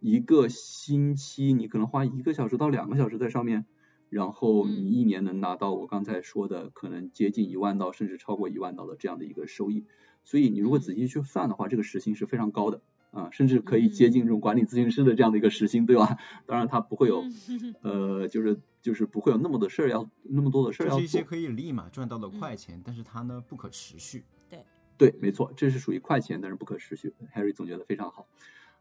[0.00, 3.64] 一个星期，你可能花一个小时到两个小时在上面，
[4.08, 9.84] 然后你一年能拿到我刚才说的可能接近一万刀，甚至超过一万刀的这样的一个收益。
[10.24, 16.18] 所以你如果仔细去算的话，这个时薪是非常高的啊，甚至可以接近这种管理咨询师的这样的一个时薪，对吧？
[16.46, 21.24] 当然它不会有嗯 呃，就是就是不会有那么多事儿要那么多的事儿要做这是一些。
[21.24, 24.24] 可以立马赚到的快钱，但是它呢不可持续。
[24.50, 24.64] 对
[24.98, 27.14] 对，没错，这是属于快钱，但是不可持续。
[27.34, 28.26] Harry 总结的非常好。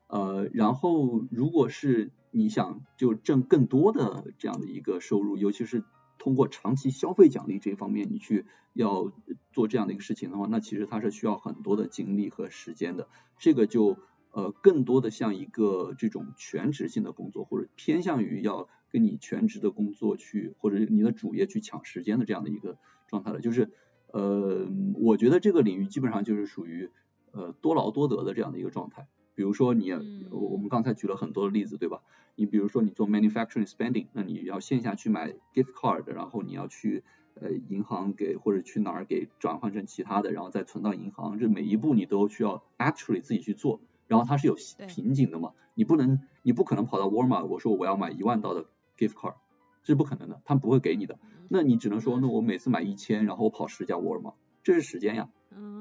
[0.08, 5.84] 呃，然后如果是你想就挣更多的这样的一个收入，尤其是
[6.18, 9.12] 通过长期消费奖励这方面，你去要
[9.52, 13.08] 做这样的一个事情的话，那其实它是需要很多的精力和时间的。
[13.40, 13.98] 这个就
[14.32, 23.40] 呃更多的像一个这种全职性的工作，或者偏向于要跟你全职的工作去，或者你的主业去抢时间的这样的一个状态了。
[23.40, 23.72] 就是
[24.12, 26.90] 呃，我觉得这个领域基本上就是属于
[27.32, 29.08] 呃多劳多得的这样的一个状态。
[29.36, 32.02] 比如说你，嗯我我们刚才举了很多的例子，对吧？
[32.36, 37.04] 你比如说你做 manufacturing spending，那你要线下去买 gift card，然后你要去
[37.36, 44.56] 呃银行给或者去哪儿给转换成其他的，然后再存到银行，这每一步你都需要 actually 自己去做，然后它是有
[44.88, 48.66] 瓶颈的嘛，你不能你不可能跑到沃尔玛，我说我要买一万刀的
[48.98, 49.36] gift card，
[49.84, 51.20] 这是不可能的，他们不会给你的。
[51.48, 55.30] 那你只能说，那我每次买一千，然后我跑十家沃尔玛，这是时间呀，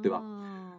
[0.03, 0.21] 对吧？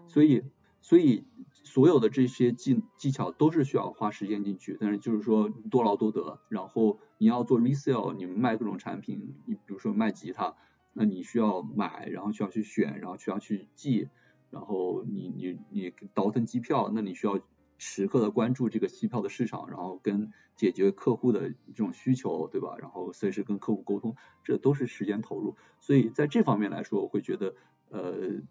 [0.08, 0.44] 所以，
[0.82, 1.26] 所以
[1.66, 6.40] 所有的这些技技巧都是需要花时间进去，但是就是说多劳多得。
[6.48, 10.56] 然后你要做 resale，你们卖各种产品，你比如说卖吉他，
[10.94, 14.08] 那你需要买，然后需要去选，然后需要去记，
[14.50, 17.42] 然后你你你倒腾机票，那你需要。
[17.78, 22.78] 时刻的关注这个机票的市场，然后跟解决客户的这种需求，对吧？
[22.80, 25.58] 然后随时跟客户沟通，这都是时间投入。
[25.82, 27.54] 所以在这方面来说，我会觉得，
[27.90, 28.02] 呃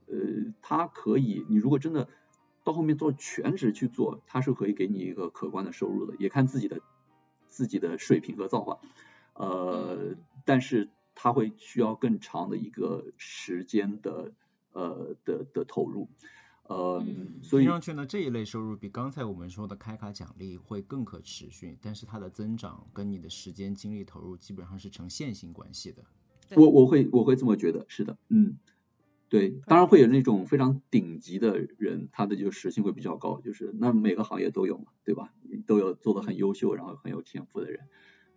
[0.08, 2.06] 呃，它可以，你如果真的
[2.64, 6.80] 到后面做全职去做，它是可以给你一个可观的收入的，也看自己的
[7.46, 8.80] 自己的水平和造化。
[9.34, 14.32] 呃，但是它会需要更长的一个时间的
[14.72, 16.08] 呃的的投入。
[16.66, 17.04] 呃，
[17.42, 26.02] 所以听上去呢，这一类收入比刚才我们说的开卡奖励会更可持续，但是它的增长跟你的时间精力投入基本上是呈线性关系的。
[26.56, 28.56] 我我会我会这么觉得，是的，嗯，
[29.34, 35.32] 对，当然会有那种非常顶级的人，他的就时薪会比较高，就是那每个行业都有嘛，对吧？
[35.66, 37.80] 都有做的很优秀，然后很有天赋的人。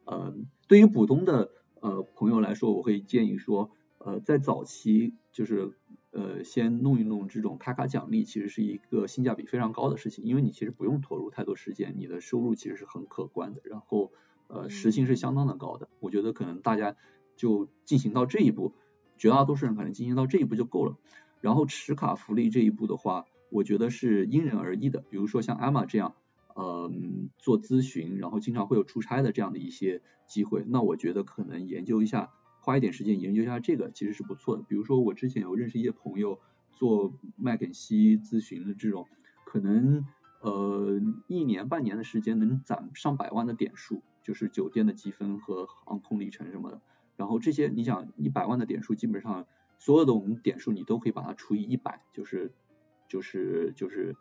[0.06, 0.36] 呃，
[0.68, 5.78] 对于普通的呃朋友来说，我会建议说，呃，在早期就是。
[6.12, 14.12] 呃，先弄一弄这种卡卡奖励，其实是一个性价比非常高的事情，因为你其实不用投入太多时间，你的收入其实是很可观的，然后
[14.48, 15.90] 呃时薪是相当的高的。
[16.00, 16.96] 我觉得可能大家
[17.36, 18.74] 就进行到这一步，
[19.18, 20.96] 绝大多数人可能进行到这一步就够了。
[21.42, 25.04] 然后持卡福利这一步的话，我觉得是因人而异的。
[25.10, 26.16] 比如说像艾玛这样，
[26.56, 26.92] 呃，
[27.38, 32.32] 做咨询，然后经常会有出差的这样的一些机会，那我觉得可能研究一下。
[32.60, 34.64] 花一点时间研究一下这个其实是不错的。
[34.68, 36.38] 比如说我之前有认识一些朋友
[36.74, 39.08] 做麦肯锡咨询的这种，
[39.46, 40.06] 可能
[40.42, 46.82] 呃一年半年的时间能攒上百万的点数，就是酒店的积分和航空里程什么的。
[47.18, 49.46] 然后这些你想一百万的点数，基本上
[49.78, 52.54] 所有的我们点数你都可以把它除以一百，就是
[53.10, 54.16] 就是就是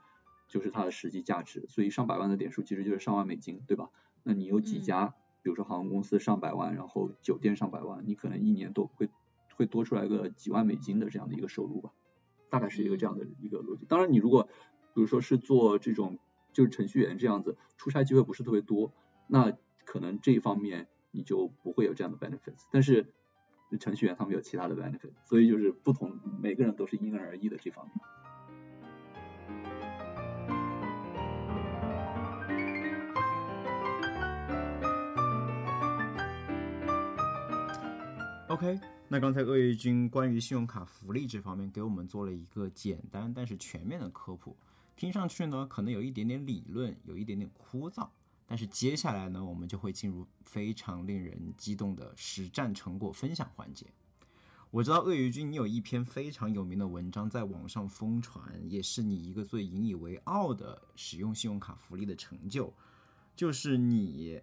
[0.49, 1.65] 就是它的实际价值。
[1.69, 3.91] 所以上百万的点数其实就是上万美金，对吧？
[4.25, 5.15] 那你有几家？
[5.43, 9.09] 比如说航空公司上百万，然后酒店上百万，你可能一年都会
[9.55, 11.93] 会多出来个几万美金的这样的一个收入吧，
[12.51, 13.85] 大概是一个这样的一个逻辑。
[13.87, 14.49] 当然，你如果
[14.93, 16.19] 比如说是做这种
[16.53, 18.93] 就是程序员这样子，出差机会不是特别多，
[19.29, 22.65] 那可能这一方面你就不会有这样的 benefits。
[22.71, 23.13] 但是
[23.81, 27.95] 程序员他们有其他的 benefits，所以就是不同每个人都是因人而异的这方面。
[38.49, 44.57] OK，那刚才鳄鱼君关于信用卡福利这方面给我们做了一个简单但是全面的科普，
[44.95, 48.09] 听上去呢可能有一点点理论，有一点点枯燥，
[48.47, 53.87] 但是接下来呢我们就会进入非常令人激动的实战成果分享环节。
[54.71, 62.73] 我知道鳄鱼君你有一篇非常有名的文章在网上疯传，也是你一个最引以为傲的使用信用卡福利的成就，
[63.35, 64.43] 就是你。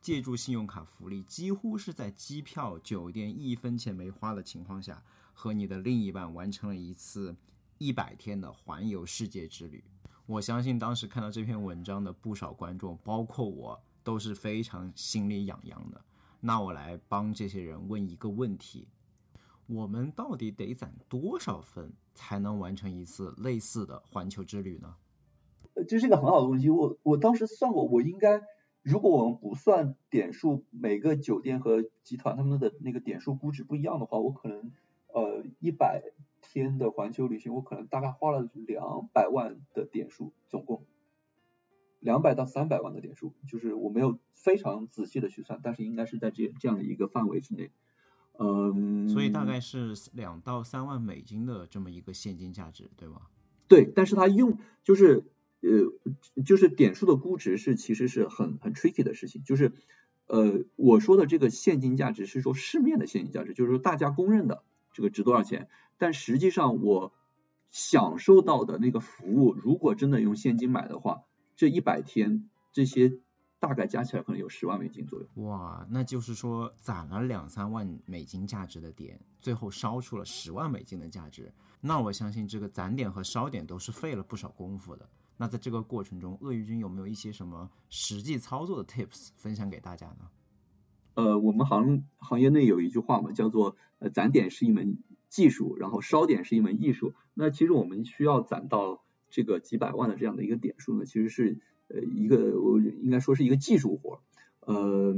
[0.00, 7.34] 借助信用卡福利，几乎是在机票、酒店一分钱没花的情况下，和你的另一半完成了一次
[7.78, 9.82] 一百天的环游世界之旅。
[10.26, 16.00] 我相信当时看到这篇文章的不少观众，包括我，都是非常心里痒痒的。
[16.40, 18.88] 那我来帮这些人问一个问题：
[19.66, 24.94] 我们到底得攒多少分才能完成一次类似的环球之旅呢？
[25.88, 26.70] 这是一个很好的问题。
[26.70, 28.42] 我我当时算过，我应该。
[28.82, 34.72] 如果我们不算点数，每个酒店和集团他们的那个点数估值不一样的话，我可能
[35.06, 36.02] 呃一百
[36.44, 40.84] 天的环球旅行，我可能大概花了两百万的点数，总共
[42.00, 47.70] 两百到三百万的点数，就是我没有非常仔细的去算，但是应该是在这这样的一个范围之内，
[48.38, 53.22] 嗯，所以大概是两到三万美金的这么一个现金价值，对吗？
[53.68, 55.24] 对，但是他用就是。
[55.66, 59.72] 呃，就是点数的估值是其实是很很 tricky 的事情，就是
[60.26, 67.12] 呃我说的这个现金价值是说市面的现金价值，就是说大家公认的这个值多少钱，但实际上我
[67.70, 71.22] 享受到的那个服务，如果真的用现金买的话，
[71.56, 73.18] 这一百天这些
[73.58, 75.26] 大概加起来可能有十万美金左右。
[75.44, 85.08] 哇，那就是说攒了两三万美金价值的点，最后烧出了十万美金的价值，那我相信这个攒点和烧点都是费了不少功夫的。
[85.36, 90.28] 那在这个过程中，鳄鱼君有没有一些什么实际操作的 tips 分享给大家呢？
[91.14, 94.98] 呃，我们行行业内有一句话嘛，叫做呃攒点是一门
[95.34, 97.12] 技术，然后烧点是一门艺术。
[97.34, 101.58] 那其实我们需要攒到这个几百万的这样的一个点数呢，其实是
[101.88, 104.20] 呃一个我应该说是一个技术活。
[104.60, 105.12] 呃，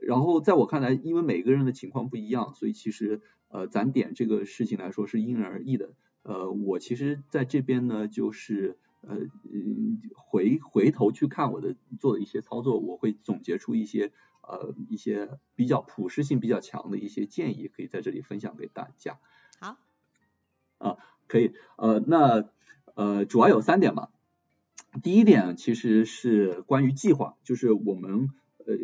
[0.00, 5.94] 然后在我看来，因为每个人的情况不一样，所以其实呃攒点这个事情来说是因人而异的。
[6.22, 9.18] 呃，我其实在这边呢，就是呃
[10.14, 19.18] 回回头去看我的做的一些操作，我会总结出一些呃一些比较普适性比较强的一些建议，可以在这里分享给大家。
[19.60, 19.78] 好，
[20.78, 20.96] 啊，
[21.28, 22.48] 可以，呃，那
[22.94, 24.10] 呃主要有三点吧。
[25.04, 28.30] 第一点其实是关于计划，就是我们。
[28.66, 28.76] 呃，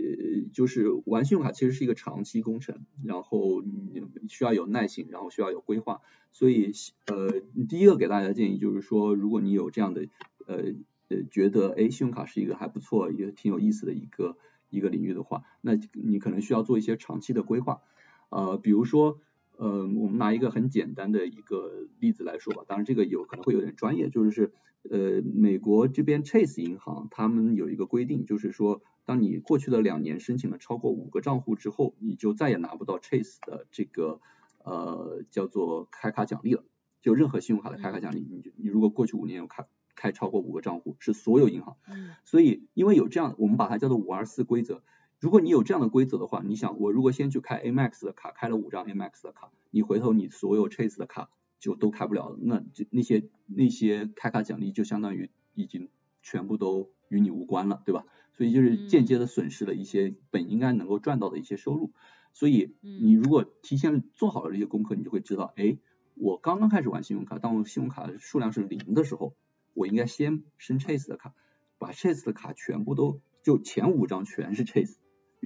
[0.52, 6.00] 就是玩信用卡其实是一个长期工程，然后你需要有耐心，然后需要有规划。
[6.32, 6.72] 所以
[7.06, 10.08] 呃，第一个给大家建议就是说，如果你有这样的
[10.46, 10.72] 呃
[11.08, 14.36] 呃觉得哎，信用卡是一个还不错，也挺有意思的一个
[14.70, 17.82] 一个领域的话，那你可能需要做一些长期的规划。
[18.30, 19.20] 呃，比如说
[19.56, 24.52] 呃，我们拿一个很简单的一个例子来说吧，当然这个有可能会有点专业，就是
[24.88, 28.82] 呃，美国这边 Chase 银行他们有一个规定，就是说。
[29.06, 34.20] 当你过去的两年申请了超过五个账户之后，你就再也拿不到 Chase 的这个
[34.64, 36.64] 呃叫做开卡奖励了。
[37.02, 41.76] 就任何信用卡的开卡奖励，你你如果过去五年有开开超过五个账户，是所有银行。
[42.24, 44.82] 所以因为有这样，我们把它叫做五二四规则。
[45.26, 52.38] 如果你有这样的规则的话，你想我如果先去开 Amex 的卡，开了五张 Amex 的卡，你回头你所有 Chase 的卡就都开不了了。
[52.40, 55.88] 那就那些那些开卡奖励就相当于已经
[56.22, 58.06] 全部都与你无关了，对吧？
[58.34, 61.90] 所以就是间接的损失了一些本应该能够赚到的一些收入。
[62.32, 65.76] 所以你如果提前做好了这些功课，你就会知道，哎，
[66.14, 69.34] 我刚刚开始玩信用卡，当我信用卡数量是零的时候，
[69.74, 71.34] 我应该先申 Chase 的卡，
[71.78, 74.94] 把 Chase 的卡全部都就前五张全是 Chase，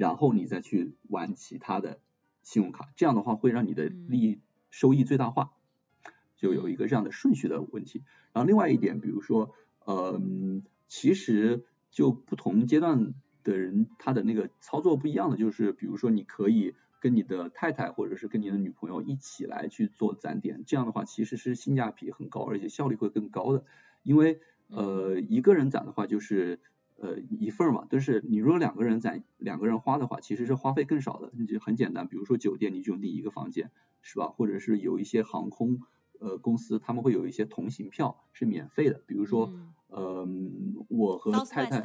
[0.00, 2.00] 然后你再去玩其他的
[2.42, 4.40] 信用卡，这样的话会让你的利益
[4.70, 5.52] 收益最大化，
[6.36, 8.02] 就有一个这样的顺序的问题。
[8.32, 10.20] 然后另外一点，比如说，呃，
[10.88, 11.64] 其实。
[11.92, 23.64] 就不同阶段的人，他的那个操作不一样的，就是比如说你可以跟你的太太或者是跟你的女朋友一起来去做攒点，这样的话其实是性价比很高，而且效率会更高的。
[24.04, 24.38] 因为
[24.68, 26.60] 呃一个人攒的话就是
[27.00, 31.32] 呃一份嘛，但是你如果两个人攒，两个人花的话，其实是花费更少的。
[31.34, 33.70] 你就很简单，比如说酒店你就订一个房间，
[34.00, 34.28] 是吧？
[34.28, 35.80] 或者是有一些航空
[36.20, 39.52] 呃公司他们会有一些同行票是免费的，比如说。
[39.92, 40.24] 呃，
[40.88, 41.80] 我和太太，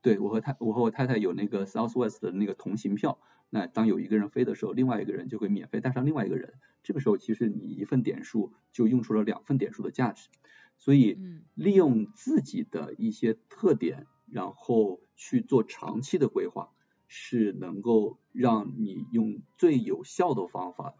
[0.00, 3.18] 对我和太我和我太太有那个 Southwest 的那个同行票。
[3.50, 6.54] 那当有一个人飞的时候，另外一个人就会免费带上另外一个人。
[6.82, 10.30] 这个时候，其实你一份点数就用出了两份点数的价值。
[10.76, 11.18] 所以，
[11.54, 16.70] 利用自己的一些特点，然后去做长期的规划，
[17.08, 20.94] 是能够让你用最有效的方法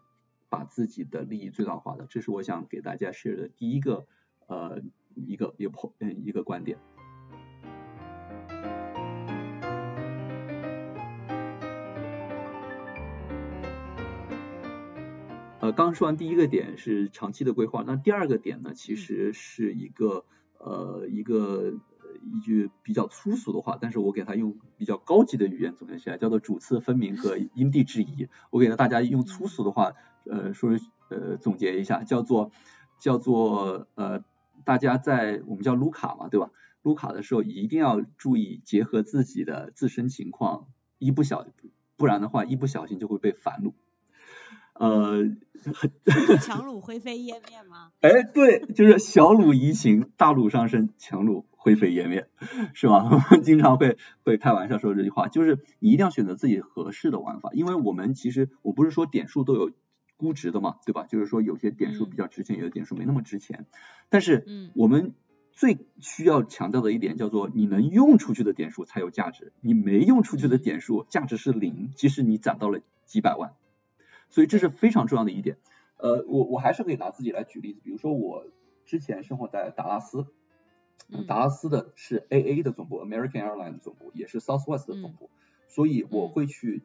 [0.49, 2.07] 把自己的利益最大化的。
[2.09, 4.07] 这是我想给大家 share 的第一个
[4.47, 4.81] 呃。
[5.19, 6.77] 一个一个破嗯一个观点，
[15.77, 20.25] 刚说完第一个点是长期的规划，那第二个点呢，其实是一个
[20.57, 21.73] 呃一个
[22.23, 28.27] 一句比较粗俗的话，但是我给它用比较高级的语言总结起来，叫做主次分明和因地制宜。
[28.49, 29.93] 我给大家用粗俗的话
[30.25, 30.71] 呃说
[31.09, 32.51] 呃总结一下，叫做
[32.99, 34.23] 叫做呃。
[34.65, 36.49] 大家在我们叫撸卡嘛，对吧？
[36.81, 40.67] 撸卡的时候一定要注意结合自己的自身情况，
[40.97, 41.45] 一不小
[41.95, 43.75] 不然的话一不小心就会被反撸。
[44.79, 45.35] 呃，
[46.41, 47.91] 强弩灰飞烟灭吗？
[48.01, 52.27] 哎，对，就是小撸怡情，大撸上身，强弩灰飞烟灭，
[52.73, 53.09] 是吧？
[53.11, 59.71] 我 们经常会会开玩笑说这句话，就是你一定要选择自己合适的玩法，因为我们其实我不是说点数都有。
[60.19, 61.05] 估值的嘛，对吧？
[61.07, 63.67] 就是说有些点数比较值钱，有的点数没那么值钱。
[64.09, 65.13] 但是，我们
[65.51, 73.51] 最需要强调的一点叫做，你能用出去的点数才有价值，你没用出去的点数价值是零，即使你攒到了几百万。
[74.29, 75.57] 所以这是非常重要的一点。
[75.97, 78.45] 呃，我我还是可以拿自己来举例子，比如说我
[78.85, 80.27] 之前生活在达拉斯，
[81.27, 85.29] 达拉斯的是 AA 的总部，American Airlines 的总部，也是 Southwest 的总部，
[85.67, 86.83] 所以我会去。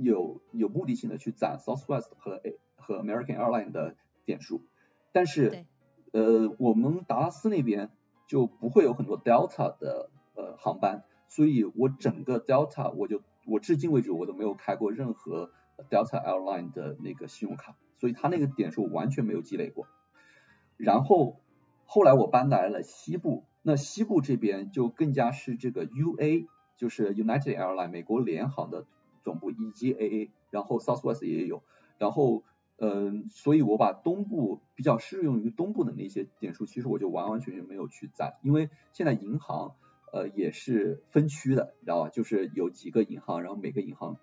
[0.00, 4.62] 有有目的性的去攒 Southwest 和 A 和 American Airlines 的点数，
[5.10, 5.66] 但是
[6.12, 7.90] 呃我们达拉斯那边
[8.28, 15.50] 就不会有很多 Delta 的呃航班，所以我整个 Delta 我就我至今为止我都没有开过任何
[15.90, 19.86] Delta Airline 的那个信用卡，所以他那个点数完全没有积累过。
[20.76, 21.40] 然后
[21.86, 28.86] 后来我搬来了西部，那西部这边就更加是这个 UA 就是 United Airline 美国联航的。
[29.24, 31.62] 总部以及 AA，然后 Southwest 也有，
[31.98, 32.44] 然后
[32.78, 39.74] 嗯，所以我把东部比较适用于东部的那些点数，其实我就完完全全没有去攒，因为现在银行
[40.14, 42.08] 呃也是分区的，你知道吧？
[42.08, 44.16] 就是有几个银行，然后每个银行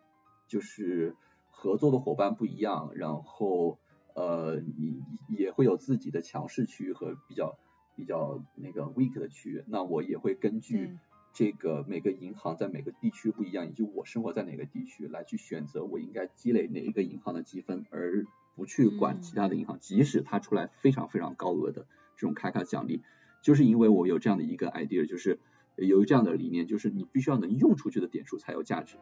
[0.48, 1.16] 就是
[1.56, 3.80] 合作的伙伴不一样，然后
[4.14, 7.58] 呃你也会有自己的强势区域和比较
[7.96, 10.98] 比较那个 weak 的区域，那我也会根据
[11.34, 18.26] 这个每个银行在每个地区不一样，以及我生活在哪个地区来去选择我应该积累哪一个银行的积分，而
[18.56, 23.02] 不去管其他的银行，即使它出来非常非常高额的这种开卡奖励，
[23.42, 25.40] 就是因为我有这样的一个 idea，就是
[25.76, 28.98] 有这样的理念，就是你必须要能用出去的点数才有价值。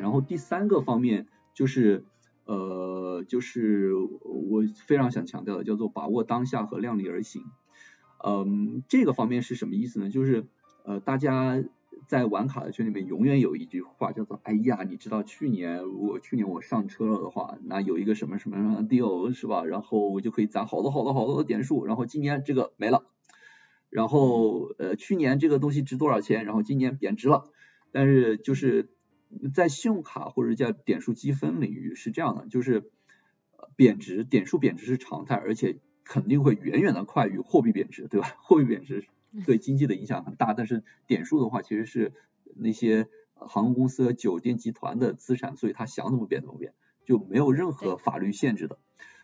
[0.00, 2.04] 然后第三个方面就是
[2.46, 7.44] 呃，就是我非常想强调的，叫做把握当下和量力而行。
[8.24, 10.10] 嗯，这个方面是什么意思呢？
[10.10, 10.46] 就是
[10.84, 11.62] 呃，大家
[12.08, 19.64] 在玩卡的圈里面永远有一句话叫做“哎呀，你知道去年如果去年我上车了的话，那有一个什么什么什么 deal 是吧？
[19.64, 23.04] 然后我就可以攒好多好多好多的点数，然后今年这个没了，
[23.90, 27.44] 然后呃去年这个东西值多少钱，然后今年贬值了，
[27.92, 28.90] 但是就是
[29.54, 32.90] 在信用卡或者叫点数积分领域是这样的，就是
[33.56, 38.34] 呃贬值点数贬值是常态，而且肯定会远远的快于货币贬值，对吧？
[38.42, 39.06] 货币贬值
[39.46, 42.12] 对经济的影响很大，但是点数的话其实是
[42.56, 46.74] 那些航空公司和酒店集团的资产，所以它想怎么贬怎么贬，
[47.04, 48.78] 就没有任何法律限制的。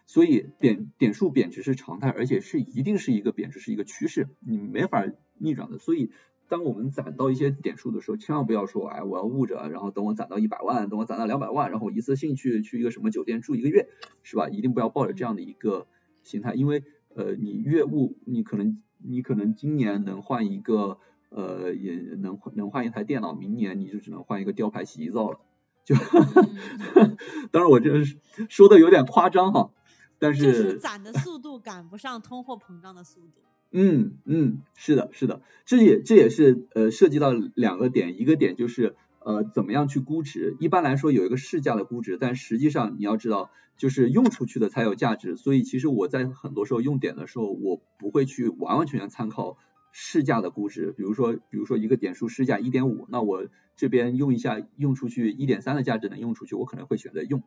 [0.06, 5.04] 所以点点数贬值是常态，而且是一定是一个贬值是一个趋势，你没法
[5.36, 5.78] 逆转的。
[5.78, 6.12] 所以
[6.48, 13.88] 当我们攒到一些点数的时候，千万不要说，哎，我要捂着，然后等我攒到一百万，等我攒到两百万，然后我一次性去去一个什么酒店住一个月，
[14.22, 14.48] 是吧？
[14.48, 15.86] 一定不要抱着这样的一个
[16.22, 16.84] 心态，因为
[17.14, 20.98] 呃，你越捂，你可能你可能今年能换一个
[21.30, 25.40] 呃，也能能换一台电脑，明年你就只能换一个雕牌洗衣皂了。
[25.84, 27.16] 就嗯
[27.50, 28.18] 当然我这是
[28.48, 29.70] 说的有点夸张哈，
[30.18, 33.40] 但是就是攒的速度赶不上通货膨胀的速度。
[33.78, 40.56] 嗯嗯，是的，是的，这也这也是呃涉及到两个点，一个点就是呃怎么样去估值。
[40.60, 45.36] 一般来说有一个市价的估值，但实际上你要知道，就是用出去的才有价值。
[45.36, 49.58] 所以其实我在很多时候用点的时候，我不会去完完全全参考
[49.92, 50.94] 市价的估值。
[50.96, 53.46] 比如说，比如说一个点数市价一点五，那我
[53.76, 57.42] 这边用一下用出去一点三的价值能用出去，我可能会选择用。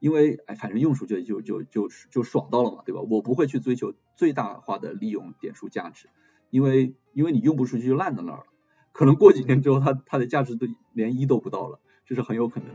[0.00, 3.00] 因为哎，反正用出去就就就就爽到了嘛，对吧？
[3.00, 6.08] 我不会去追求最大化的利用点数价值，
[6.50, 8.46] 因为因为你用不出去就烂在那儿了，
[8.92, 12.74] 可能过几年之后它它的价值都连一都不到了，这是很有可能的。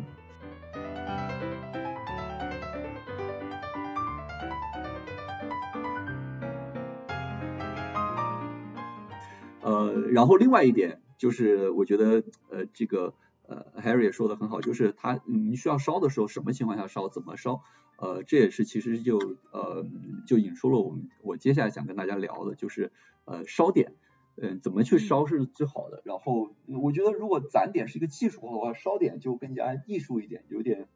[9.62, 13.14] 呃，然后另外一点就是，我觉得呃这个
[13.50, 17.64] 呃 Harry 也说的很好，就是他你需要烧的时候，什么情况下烧，怎么烧，
[17.98, 19.18] 呃，这也是其实就
[19.52, 19.84] 呃
[20.28, 22.92] 就引出了我们我接下来想跟大家聊的，就是
[23.26, 23.96] 呃烧点，
[24.36, 26.04] 嗯、怎么去烧是最好的。
[26.06, 30.88] 然后我觉得如果攒点是一个技术活的话，烧点就更加艺术一点，有点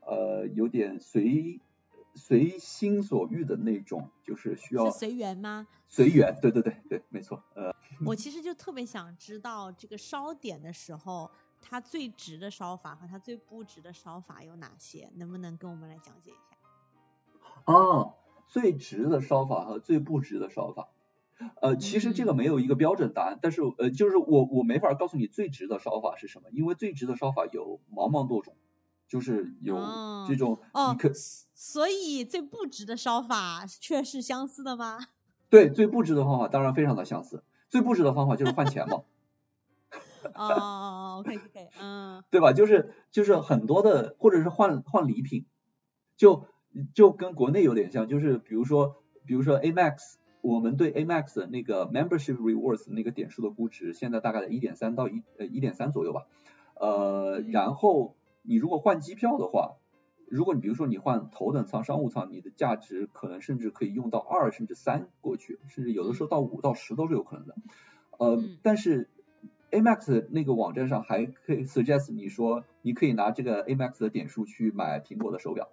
[0.00, 1.60] 呃有点随
[2.14, 5.66] 随心所欲的那种，就是需要是随缘吗？
[5.86, 6.34] 随缘。
[6.40, 7.74] 对对对对，没错，呃。
[8.06, 11.30] 我其实就特别想知道，这个烧点的时候，
[11.60, 15.10] 它最值的烧法和它最不值的烧法有哪些？
[15.16, 17.72] 能不能跟我们来讲解一下？
[17.72, 18.14] 啊，
[18.48, 20.88] 最值的烧法和最不值的烧法，
[21.60, 28.56] 呃，其实这个没有一个标准答案，但是呃，就是我我没法告诉你最值的烧法是什么，因为最值的烧法有茫茫多种，
[29.06, 30.96] 就是有哦这种哦
[31.54, 34.98] 所以最不值的烧法却是相似的吗？
[35.50, 39.02] 对最不值的方法当然非常的相似，最不值的方法就是换钱嘛，
[40.34, 42.52] 哦，OK OK，嗯，对吧？
[42.52, 45.46] 就是就是很多的，或者是换换礼品，
[46.16, 46.46] 就
[46.94, 56.26] 就跟国内有点像，就是比如说比如说 Amex，我们对 Amex 的那个 membership rewards 那个点数的估值，现在大概在一点三到一呃一点三左右吧。
[56.74, 59.76] 呃，然后你如果换机票的话，
[60.28, 67.54] 如果你比如说你换头等舱、商务舱，你的价值可能甚至可以用到二甚至三过去，甚至有的时候到五到十都是有可能的。
[68.18, 69.10] 呃嗯，但是
[69.70, 75.68] Amex 那个网站上还可以 suggest 你说你可以拿这个 Amax 的点数去买苹果的手表，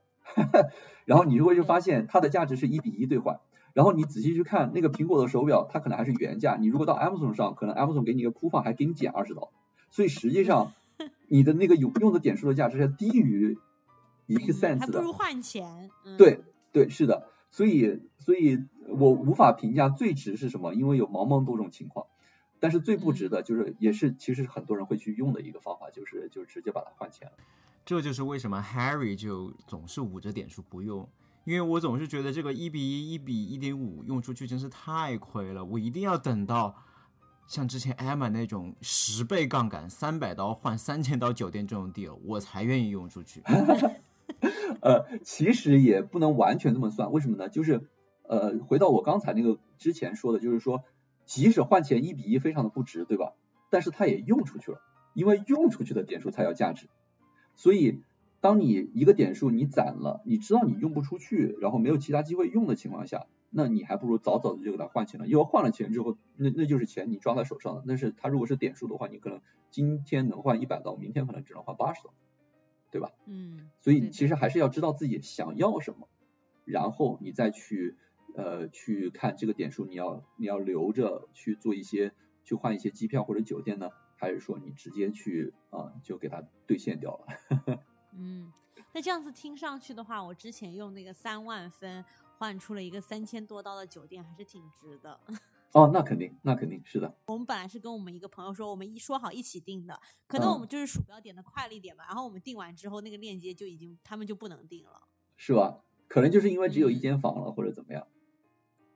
[1.05, 3.39] 然后你就会就发现它的价值是一比一兑换。
[3.73, 6.55] 然后你仔细去看那个苹果的手表，它可能还是原价。
[6.55, 9.51] 你如果到 Amazon 上，可能 Amazon 给你一个 coupon 还给你减二十刀，
[9.91, 10.73] 所以实际上
[11.29, 13.57] 你的那个有用的点数的价值是低于
[14.25, 15.13] 一个 cent 的还不如。
[15.13, 15.91] 换钱。
[16.05, 16.41] 嗯、对
[16.71, 22.07] 对，是的，所以所以我无法评价最值是什么，因为有茫茫多种情况。
[22.60, 27.34] 但是最不值的就是也是其实很多人会去用的一个方法，就是就直接把它换钱了。
[27.86, 31.08] 这就是为什么 Harry 就总是捂着点数不用，
[31.45, 36.76] 因为我总是觉得这个一比一、一比一点五用出去真是太亏了，我一定要等到
[37.47, 43.41] 像之前 Emma 那种十倍杠杆、三百刀换三千刀酒店这种 deal，我才愿意用出去。
[44.82, 47.47] 呃，其实也不能完全这么算，为什么呢？
[47.47, 47.88] 就是
[48.24, 50.84] 呃，回到我刚才那个之前说的，就是说，
[51.28, 53.34] 即使换钱一比一非常的不值，对吧？
[53.69, 54.82] 但是它也用出去了，
[55.13, 56.88] 因为用出去的点数才有价值。
[57.53, 58.01] 所以，
[58.41, 65.28] 当你一个点数你攒了，你知道你用不出去，然后没有其他机会用的情况下，那你还不如早早的就给它换钱了。
[65.28, 67.84] 因为换了钱之后，那那就是钱你抓在手上了。
[67.88, 72.13] 但是它如果是点数的话，你可能今天能换一百刀，明天可能只能换八十刀。
[72.89, 73.11] 对吧？
[73.25, 76.07] 嗯，所以其实还是要知道自己想要什么，
[76.63, 77.97] 然后你再去
[78.36, 82.13] 呃去看这个点数，你要你要留着去做一些
[82.43, 87.80] 去换一些机票或者酒店呢，还是说你直接去啊就给它兑现掉了？
[88.13, 88.51] 嗯，
[88.93, 92.03] 那这样子听上去的话，我之前用那个三万分
[92.38, 95.19] 换出了一个三千多刀的酒店，还是挺值的。
[95.73, 97.13] 哦，那肯定，那肯定是的。
[97.28, 102.05] 我们本来是跟我们一个朋友说，我们一说好一起订的，可能我们就是鼠标点的快了一点吧。
[102.07, 105.01] 然后我们订完之后，那个链接就已经他们就不能订了，
[105.36, 105.84] 是吧？
[106.07, 108.07] 可能就是因为只有一间房了，或者怎么样？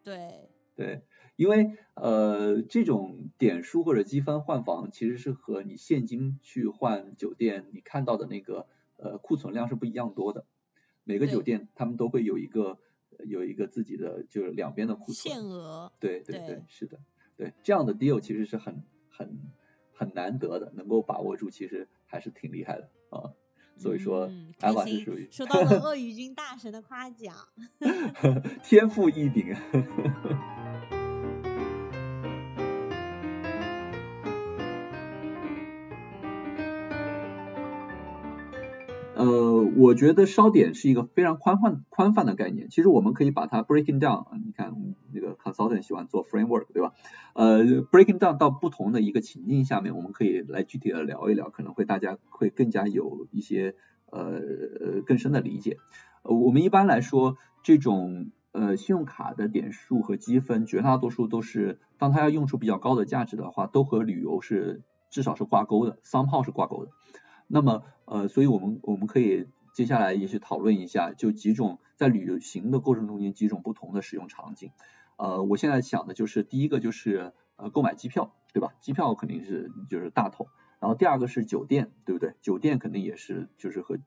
[0.03, 1.01] 对对，
[1.35, 10.45] 因为呃，这种点数或者积分换房，其实是和你现金去换酒店，你看到的那个呃库存量是不一样多的。
[11.03, 12.77] 每个酒店他们都会有一个。
[13.27, 16.97] 有一个自己的就是两边的库存限额，对对对，是的，
[17.37, 18.81] 对这样的 deal 其实是很
[19.11, 19.37] 很
[19.93, 23.31] 很难得的，能够把握住，其实还是挺厉害的啊。
[23.77, 27.33] 所以说，阿瓦是属于受到了鳄鱼君大神的夸奖，
[28.63, 29.55] 天赋异禀。
[39.13, 42.69] 呃，我觉得烧点是一个非常宽泛宽泛的概念。
[42.69, 44.73] 其实我们可以把它 breaking down，你看
[45.13, 46.93] 那个 consultant 喜欢做 framework，对吧？
[47.33, 53.75] 呃，breaking down 到不同的一个情境下面，我们可以来具体的聊一聊，可能会大家会更加有一些
[54.09, 54.41] 呃
[55.05, 55.77] 更深的理解。
[56.23, 66.91] 呃，我们一般来说，这种呃信用卡的点数和积分，绝大多数都是当它要用出比较高的价值的话，都和旅游是至少是挂钩的，商号是挂钩的。
[67.47, 74.71] 那么，呃，所以我们我们可以接下来也许讨论一下，就几种在旅行的过程中间几种不同的使用场景。
[75.21, 78.73] 呃，我现在想的就是第一个就是呃购买机票，对吧？
[78.81, 80.47] 机票肯定是就是大头。
[80.79, 82.33] 然后第二个是酒店，对不对？
[82.41, 83.99] 酒店肯定也是就是和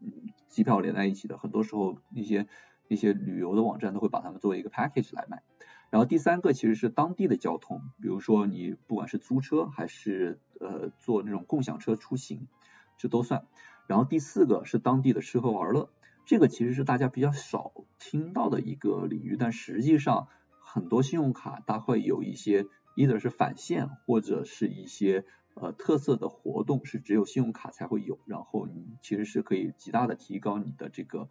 [0.49, 1.39] 机票连在一起的。
[1.39, 2.49] 很多时候一些
[2.89, 5.45] 一些旅游的网站都会把它们作为一个 package 来卖。
[5.91, 12.49] 然后第三个其实是当地的交通，比如说你不管是租车还是呃坐那种共享车出行。
[12.97, 13.47] 这都算，
[13.87, 15.91] 然后第四个是当地的吃喝玩乐，
[16.27, 20.29] 这个其实是大家比较少听到的一个领域，但实际上
[20.75, 22.67] 很多信用卡它会有一些
[22.97, 31.29] ，either 是返现或者是一些呃特色的活动，是只有信用卡才会有，然后你其实是可以极大的提高你的这个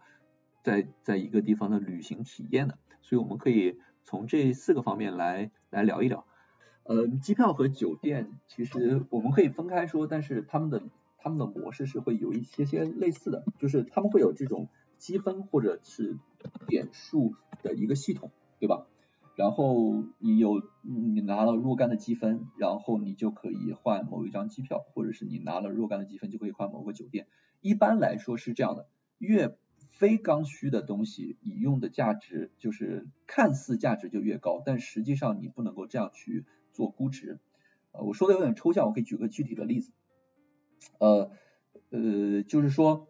[0.62, 6.24] 在在一个地方的旅行体验的，所以我们可以从这四个方面来来聊一聊，
[6.84, 10.82] 呃，机票和酒店其实我们可以分开说，但是他们的。
[11.16, 14.68] 他们的模式是会有一些些类似的，就是他们会有这种
[14.98, 16.18] 积分或者是
[16.66, 18.30] 点数的一个系统，
[18.60, 18.86] 对吧？
[19.36, 27.26] 然后你有你拿了若干的积分，然后你就可以换某一张机票，或者是你拿了若干的积分就可以换某个酒店。
[27.60, 28.86] 一般来说是这样的，
[29.18, 29.56] 越
[29.90, 37.40] 非刚需的东西，你用的价值就是看似价值就越高，但实际上你不能够这样去做估值。
[37.92, 39.92] 呃，我说的有点抽象，我可以举个具体的例子。
[40.98, 41.30] 呃
[41.90, 43.08] 呃，就是说，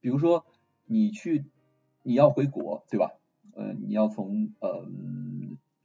[0.00, 0.46] 比如说
[0.84, 1.46] 你去
[2.02, 3.10] 你要回国，对吧？
[3.54, 4.86] 呃，你要从呃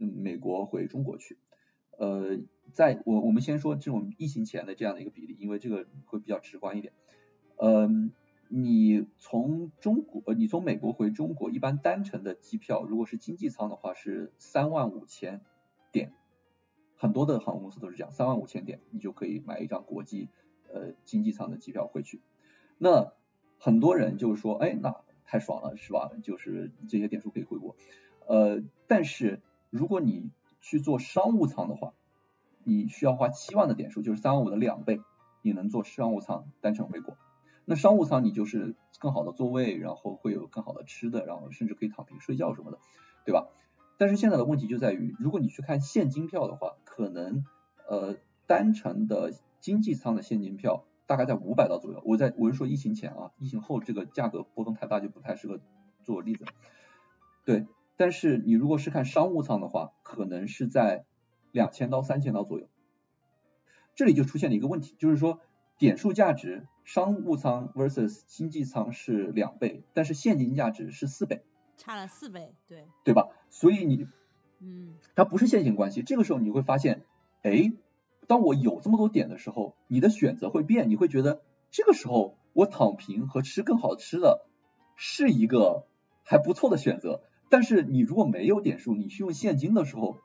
[0.06, 1.38] 美国回中国去，
[1.98, 2.40] 呃，
[2.72, 6.94] 在我我们先说这种疫情前的这样的一个比例，因为这个会比较直观一点。
[7.58, 8.12] 嗯，
[8.50, 15.42] 你从中国，你从美国回中国，一般单程的机票，如果是经济舱的话，是三万五千
[15.92, 16.14] 点，
[16.96, 20.30] 很多的航空公司都是这样，三万五千点，你就可以买一张国际。
[20.74, 22.22] 呃，经济舱的机票回去，
[22.78, 23.12] 那
[23.60, 24.96] 很多人就是说，哎，那
[25.26, 26.10] 太爽了，是吧？
[26.24, 27.76] 就是这些点数可以回国。
[28.26, 29.42] 呃，但是
[29.72, 31.94] 如果你去做商务舱的话，
[32.64, 35.02] 你需要花七万的点数，就是三万五的两倍，
[35.42, 37.18] 你能坐商务舱单程回国。
[37.66, 42.78] 那商务舱你就是更好的座位，然后会有更好的吃的，然后甚至可以躺平睡觉什么的，
[43.26, 43.48] 对吧？
[43.98, 47.44] 但是现在的问题就在于，如果你去看现金票的话，可能
[47.88, 49.34] 呃单程的。
[49.62, 55.60] 经济舱的现金票大概在五百刀左右，我在我是说疫情前啊，疫情后这个价格波动太大就不太适合
[56.04, 56.46] 做例子。
[57.46, 57.68] 对，
[58.02, 61.06] 但是你如果是看商务舱的话，可能是在
[61.52, 62.68] 两千到三千刀左右。
[63.94, 65.40] 这里就出现了一个问题，就是说
[65.78, 71.44] 点数价值商务舱 versus 经济舱是两倍，但是现金价值是四倍，
[71.78, 73.28] 差了四倍，对，对吧？
[73.52, 74.08] 所以你
[74.58, 76.02] 嗯，它不是线性关系。
[76.02, 77.06] 这个时候你会发现，
[77.44, 77.72] 哎，
[78.26, 84.48] 当我有这么多点的时候，你的选择会变，你会觉得这个时候我躺平和吃更好吃的
[84.96, 85.86] 是一个
[86.24, 87.22] 还不错的选择。
[87.52, 90.20] 但是你如果没有点数，你去用现金的时候，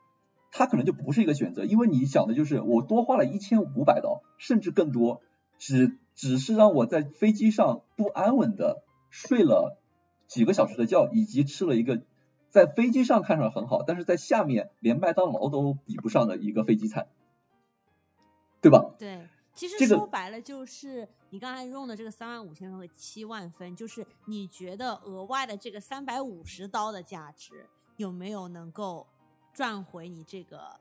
[0.49, 5.21] 它可能就不是一个选择，因为你想的就是我多花了一千五百刀，甚至更多，
[5.59, 9.77] 只只是让我在飞机上不安稳的睡了
[10.25, 12.01] 几个小时的觉，以及吃了一个
[12.49, 17.07] 在飞机上看上很好，但是在下面连麦当劳都比不上的一个飞机餐，
[18.61, 18.95] 对吧？
[18.97, 19.27] 对。
[19.57, 27.65] 其实说白了就是你刚才用的这个三万五千分和七万分，就是你觉得额外的这个三百五十刀的价值
[27.97, 29.07] 有没有能够
[29.51, 30.79] 赚回你这个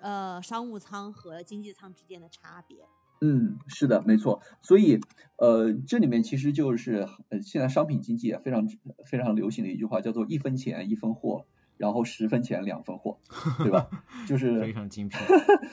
[0.00, 2.78] 呃商务舱和经济舱之间的差别？
[3.20, 4.42] 嗯，是的，没错。
[4.60, 5.00] 所以，
[5.36, 8.66] 呃，这里面其实就是呃，现在商品经济也非常
[9.06, 13.18] 非常流行的一句话，叫做一分钱一分货，然后十分钱两分货，
[13.58, 13.88] 对吧？
[14.26, 15.16] 就是非常精辟。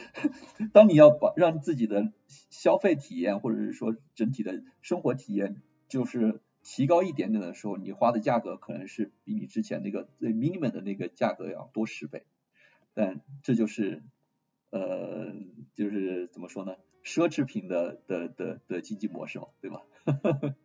[0.74, 2.12] 当你要把让自己的
[2.50, 12.24] 消费体验或者是说整体的生活体验就是提高一点点的时候，你花的价格可能是比你之前那个最 minimum 的那个价格要多十倍。
[12.94, 14.04] 但这就是
[14.70, 15.34] 呃，
[15.76, 16.76] 就是怎么说呢？
[17.04, 19.82] 奢侈品的的的的经济模式嘛，对吧？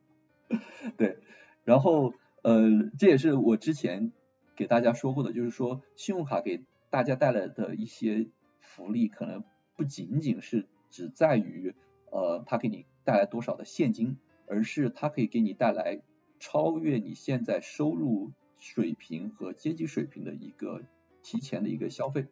[0.99, 1.19] 对，
[1.65, 2.13] 然后
[2.43, 4.13] 呃，这也是我之前
[4.57, 8.29] 给大家说过的，就是说信用卡给大家带来的一些
[8.59, 9.45] 福利，可能
[9.77, 11.75] 不仅仅是只在于
[12.11, 16.01] 呃它给你带来多少的现金，而是它可以给你带来
[16.41, 20.83] 超越你现在收入水平和阶级水平的一个
[21.23, 22.27] 提前的一个消费。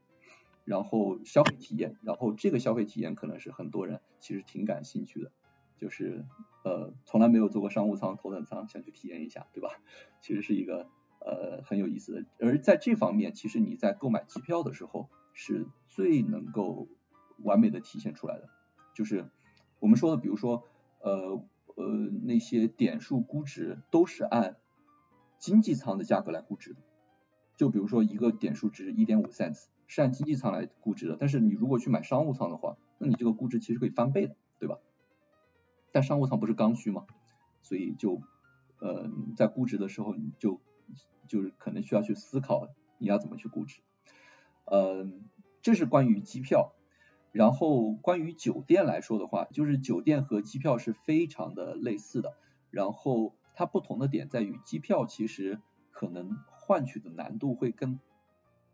[0.64, 5.30] 然后消费体验，然后这个消费体验可能是很多人其实挺感兴趣的，
[5.76, 6.24] 就是
[6.64, 9.68] 呃从来没有坐过商务舱、头等舱，想去体验一下，对吧？
[10.22, 10.88] 其实是一个
[11.24, 12.24] 呃很有意思的。
[12.38, 16.86] 而在这方面，其实你在购买机票的时候是最能够
[17.42, 18.48] 完美的体现出来的，
[18.94, 19.28] 就是
[19.80, 20.62] 我们说的，比如说
[21.00, 21.42] 呃
[21.74, 21.86] 呃
[22.22, 24.56] 那些点数估值都是按
[25.38, 26.80] 经济舱的价格来估值的，
[27.56, 29.64] 就比如说一个点数值一点五 cents。
[29.86, 34.78] 是按经济舱来估值的，但是你如果去买商务舱的话，那你这个估值其实可以翻倍的，对吧？
[35.92, 37.04] 但商务舱不是刚需吗？
[37.60, 38.22] 所以就
[38.80, 40.58] 呃在估值的时候，你就
[41.26, 42.68] 就是可能需要去思考
[42.98, 43.80] 你要怎么去估值。
[44.64, 45.24] 嗯，
[45.62, 46.72] 这是关于机票。
[47.32, 52.34] 然后关于酒店来说的话，就是酒店和机票是非常的类似的。
[52.70, 55.60] 然后它不同的点在于，机票其实
[55.90, 57.98] 可能换取的难度会更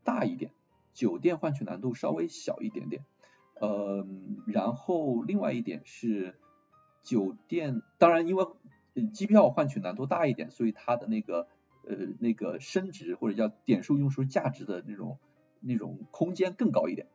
[0.05, 0.53] 大一点。
[0.93, 3.05] 酒店换取难度稍微小一点点，
[3.61, 4.07] 呃，
[4.47, 6.39] 然后另外一点是
[7.03, 8.45] 酒店，当然因为
[9.15, 11.49] 机票换取难度大一点，所以它的那个
[11.91, 15.19] 呃那个升值或者叫点数用出价值的那种
[15.61, 17.09] 那种空间更高一点，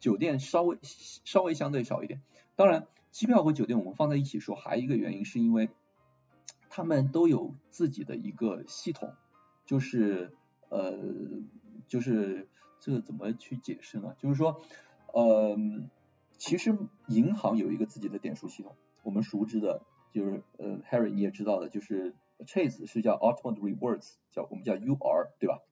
[0.00, 2.20] 酒店稍微稍微相对少一点。
[2.56, 5.70] 当然，机票和酒店我们放在一起说，还有一个原因是因为
[6.68, 9.14] 他们都有自己的一个系统，
[9.64, 10.32] 就是
[10.68, 10.98] 呃
[11.86, 12.48] 就是。
[12.80, 14.14] 这个怎么去解释呢？
[14.18, 14.62] 就是说，
[15.12, 15.58] 呃，
[16.36, 22.14] 其实银行有一个自己的点数系统，我们熟知的，就是呃，Harry 你也知道的，就是
[22.46, 25.62] Chase 是叫 Ultimate Rewards，叫我们叫 UR，对吧？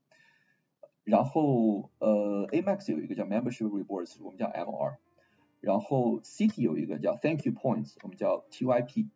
[1.04, 4.96] 然后呃，Amex 有一个叫 Membership Rewards，我们叫 MR，
[5.60, 9.08] 然后 City 有一个叫 Thank You Points，我们叫 TYP，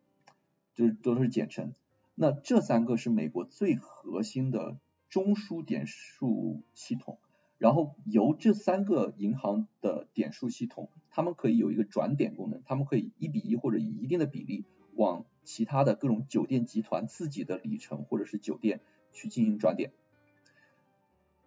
[0.73, 1.73] 就是都是简称。
[2.15, 4.77] 那这三个是美国最核心的
[5.09, 7.19] 中枢点数系统。
[7.57, 14.65] 然后由这三个银行的点数系统，他们可以有一个转点功能，他们可以一比一或者以一定的比例
[14.95, 18.81] 往其他的各种酒店集团自己的里程或者是酒店
[19.11, 19.91] 去进行转点。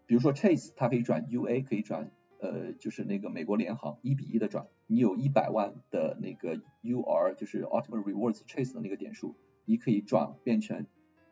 [0.07, 4.67] 比如说 Chase，它可以转 UA，可以转呃就是那个美国联航一比一的转。
[4.87, 9.35] 你有一百万的那个 UR，就是 Ultimate Rewards Chase 的那个点数，
[9.65, 10.87] 你可以转变成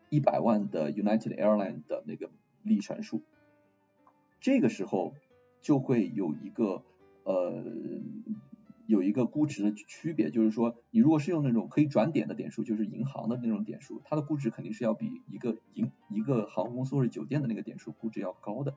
[0.09, 2.31] 一百万的 United Airlines 的那个
[2.63, 3.21] 里程数。
[4.39, 5.13] 这个时候
[5.61, 6.83] 就会有一个
[7.23, 7.63] 呃
[8.85, 18.75] 有一个估值的区别，就是说你如果是用那种可以转点的点数，就是银行的那种点数，它的估值肯定是要比一个银一个航空公司或者酒店的那个点数估值要高的，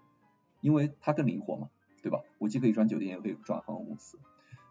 [0.61, 1.71] 因为它更灵活嘛，
[2.03, 2.21] 对吧？
[2.39, 4.19] 我既可以转酒店，也可以转航空公司，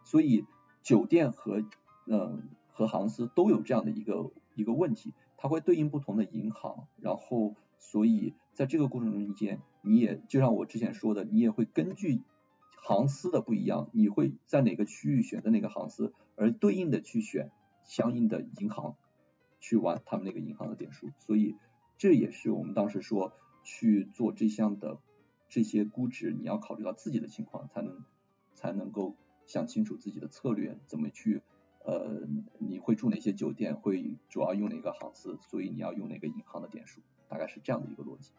[0.03, 0.45] 所以
[0.81, 1.63] 酒店和
[2.05, 8.33] 嗯和航司都有这样的一个一个问题，它会对应不同的银行，然后所以。
[8.55, 12.21] 在这个过程中间，你也就像我之前说的，你也会根据
[12.87, 17.49] 航司的不一样，你会在哪个区域选择哪个航司，而对应的去选
[17.83, 18.95] 相应的银行
[19.59, 21.09] 去玩他们那个银行的点数。
[21.17, 21.55] 所以
[21.97, 23.33] 这也是我们当时说
[23.63, 24.99] 去做这项的
[25.49, 28.05] 这些估值，你要考虑到自己的情况，才能
[28.53, 29.15] 才能够
[29.47, 31.41] 想清楚自己的策略怎么去。
[31.85, 32.21] 呃，
[32.59, 33.75] 你会住哪些酒店？
[33.75, 35.39] 会主要用哪个航司？
[35.49, 37.01] 所以你要用哪个银行的点数？
[37.27, 38.31] 大概是这样的一个逻辑。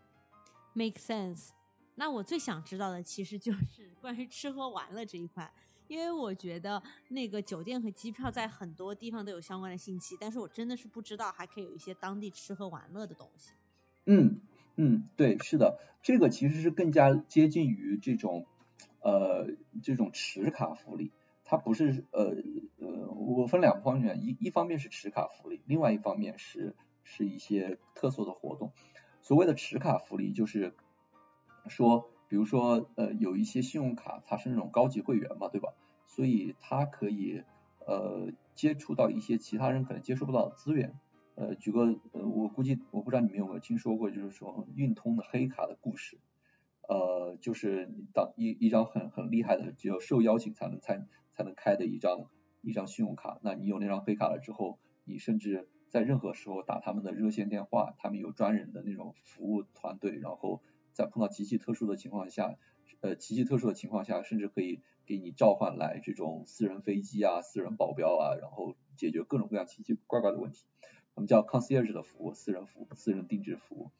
[0.72, 1.50] Make sense。
[1.96, 5.52] 那我最想知道的其实就是关于吃喝玩乐这一块，
[5.88, 13.52] 因为我觉得那个酒店和机票在很多地方都有相关的信息，但是我真的是不知道还可以有一些当地吃喝玩乐的东西。
[14.04, 14.40] 嗯
[14.76, 18.46] 嗯，对，是的，这个其实是更加接近于这种
[19.00, 19.48] 呃
[19.82, 21.12] 这种持卡福利。
[21.48, 22.34] 它不是呃
[22.78, 26.74] 呃，我分两方面，一一方面是持卡福利，另外一方面是
[27.04, 28.72] 是一些特色的活动。
[29.22, 30.74] 所谓的持卡福利，就是
[31.68, 35.74] 说，比如说呃，有一些信用卡它是那种高级会员嘛，对吧？
[36.06, 37.42] 所以它可以
[37.86, 40.98] 呃接触到一些其他人可能接触不到的资源。
[41.34, 46.18] 呃，举个呃，我估计我不知道你们有没有听说过，就是说运通的黑卡的故事。
[46.88, 51.06] 呃，就是当一一张很很厉害的，只有受邀请才能才。
[51.36, 52.30] 才能开的一张
[52.62, 60.62] 一张信用卡，那你有那张黑卡了之后，你甚至在任何时候打他们的热线电话，他们有专人的那种服务团队，然后
[60.96, 62.56] 在碰到极其特殊的情况下，
[63.02, 70.64] 呃，极其特殊的情况下，甚至可以给你召唤来这种私人飞机啊、私人保镖啊，然后解决各种各样奇奇怪怪的问题。
[71.14, 73.90] 我们叫 concierge 的服务，私人服务、私人定制服务。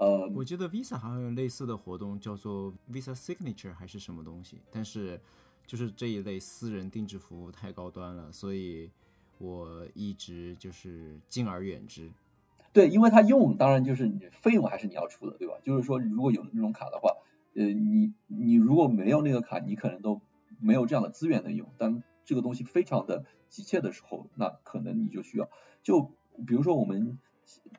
[0.00, 5.20] 呃，我觉得 Visa 好像有类似的活动，叫做 Visa Signature 还是什么东西，但是。
[5.66, 8.90] 就是这一类私人定制服务太高端了，所以
[9.38, 12.10] 我一直就是敬而远之。
[12.72, 15.54] 对，因为它用当然就是你费用还是你要出的，对吧？
[15.64, 17.16] 就是说如果有那种卡的话，
[17.54, 20.20] 呃，你你如果没有那个卡，你可能都
[20.60, 21.68] 没有这样的资源能用。
[21.78, 25.48] 当这个东西非常的急切的时候，那可能你就需要。
[25.82, 26.12] 就
[26.46, 27.18] 比如说我们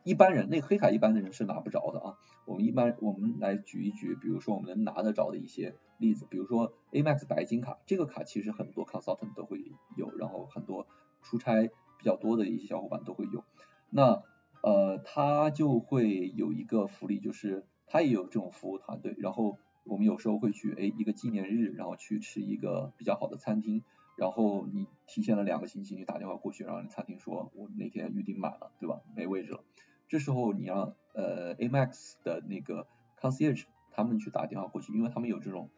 [0.04, 2.18] 一般人，那黑卡一般的人是拿不着的啊。
[2.46, 5.76] 我们一般我们来举一举，比如说我们能拿得着的一些。
[5.98, 9.64] 例子，比如说 Amex 白金卡，这个卡其实很多 consultant 都会
[9.96, 10.88] 有，然后很多
[11.22, 11.70] 出差
[12.00, 13.44] 比较多的一些小伙伴都会有。
[13.92, 14.24] 那
[14.62, 19.16] 呃，他就会有一个福利，就是他也有这种服务团队。
[19.18, 23.84] 然后我们有时候会去，哎，一个纪念日，然后去吃一个比较好的餐厅。
[24.16, 29.02] 然后你提前了两个星期，你打电话过去，然后餐厅说我那天预订满了，对吧？
[29.16, 29.64] 没位置了。
[30.08, 32.88] 这时候你让呃 Amex 的那个
[33.20, 35.70] concierge 他们去打电话过去，因为他们有这种。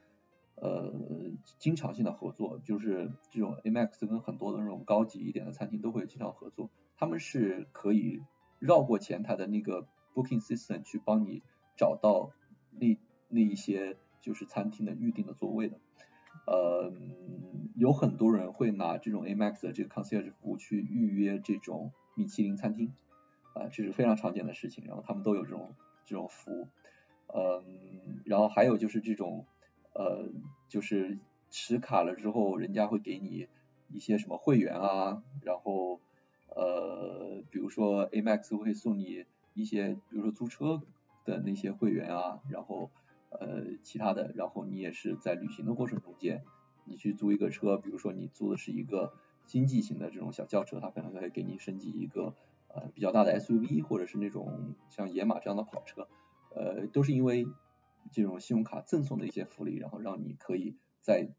[0.55, 0.93] 呃，
[1.57, 8.21] 经常性的合作，就是这种 Amex 跟很多的那种高级一点的餐厅都会经常合作，他们是可以
[8.63, 11.43] 绕过前台的那个 Booking System 去帮你
[11.75, 12.31] 找到
[12.71, 12.97] 那
[13.27, 15.79] 那一些就是餐厅的预定的座位的。
[16.47, 16.93] 呃，
[17.75, 22.93] 有很多人会拿这种 Amex 的这个 Concierge 服务去预约这种米其林餐厅，
[23.53, 25.73] 啊，这是非常常见的事情，然后他们都有这种
[26.05, 26.67] 这种服务。
[27.27, 29.45] 嗯，然后还有就是这种。
[29.95, 30.27] 呃，
[30.69, 31.19] 就是
[31.51, 33.47] 持卡了之后，人家会给你
[33.89, 36.01] 一些什么会员啊，然后
[36.55, 40.81] 呃，比如说 Amex 会送你一些，比如说租车
[41.25, 42.91] 的那些会员啊，然后
[43.29, 46.43] 呃其他的，然后你也是在旅行的过程中间，
[46.85, 49.13] 你去租一个车，比如说你租的是一个
[49.45, 52.35] 经济型的这种小轿车，它可能会给你升级一个
[52.67, 56.07] 呃比较大的 SUV，或者是那种像野马这样的跑车，
[56.55, 57.45] 呃，都是因为。
[58.11, 61.29] 这种信用卡赠送的一些福利，然后让你可以在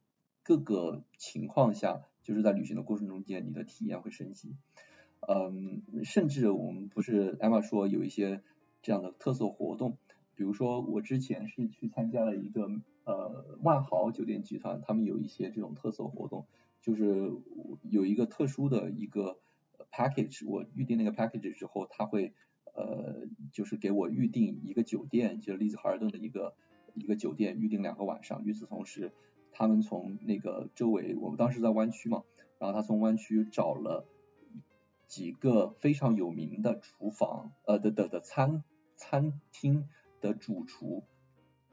[0.43, 4.57] 各个情况下，就是在旅行的过程中间，你的体验会升级。
[5.29, 8.43] 嗯，甚至我们不是艾玛说有一些
[8.83, 9.97] 这样的特色活动，
[10.35, 12.69] 比如说我之前是去参加了一个
[13.05, 16.47] 呃万豪酒店集团，他们有一些这种特色活动，
[16.81, 17.33] 就是
[17.83, 19.39] 有一个特殊的一个
[19.91, 22.33] package，我预定那个 package 之后，他会。
[22.77, 26.57] 呃，就是给我预定一个酒店，就是丽兹卡尔顿的一个
[26.95, 28.45] 一个酒店，预定两个晚上。
[28.45, 29.13] 与此同时，
[29.53, 32.25] 他们从那个周围，我们当时在湾区嘛，
[32.59, 34.09] 然后他从湾区找了
[35.15, 38.65] 几个非常有名的厨房，呃的的的餐
[38.97, 39.89] 餐厅
[40.21, 41.05] 的主厨，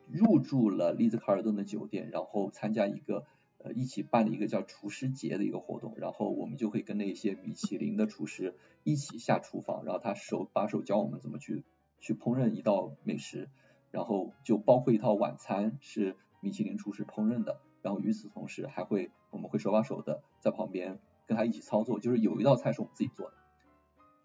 [0.07, 3.25] 入住了丽兹卡尔顿的酒店，然后参加一个。
[3.63, 11.63] 呃，一起办的一个叫厨师节的一个活动，然后我们就会跟那些米其林的厨师一起下厨房，然后他手把手教我们怎么去
[11.99, 13.51] 去烹饪一道美食，
[13.91, 20.97] 然后就包括一套晚餐是米其林厨师烹饪的，然后与此同时还会我们会手把手的在旁边
[21.31, 23.37] 跟他一起操作，就是有一道菜是我们自己做的，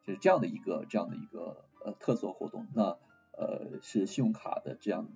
[0.02, 2.66] 就是这样的一个这样的一个呃特色活动。
[2.74, 2.98] 那
[3.30, 5.08] 呃是信用卡的这样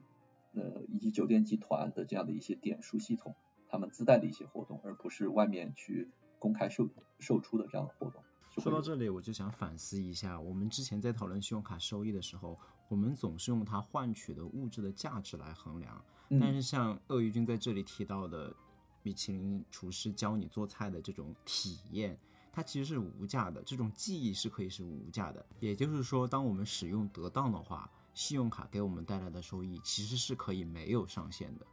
[0.53, 3.35] 呃以及酒店集团的这样的一些点数系统，
[3.69, 6.89] 他们自带的一些活动，而不是外面去公开售
[7.19, 8.23] 售出的这样的活动。
[8.57, 16.05] 说到这里，我就想反思一下，我们之前在讨论信用卡收益的时候，我们总是用它换取的物质的价值来衡量，
[16.41, 18.55] 但是像鳄鱼君在这里提到的，
[19.03, 22.19] 米其林厨师教你做菜的这种体验，
[22.53, 25.45] 它其实是无价的，这种记忆是可以是无价的。
[25.59, 31.67] 也就是说，当我们使用得当的话，信用卡给我们带来的收益其实是可以没有上限的。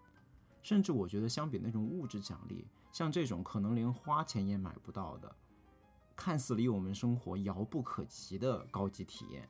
[0.62, 5.34] 甚至我觉得，相比那种物质奖励，像这种可能连花钱也买不到的。
[6.16, 9.48] 看似离我们生活遥不可及的高级体验，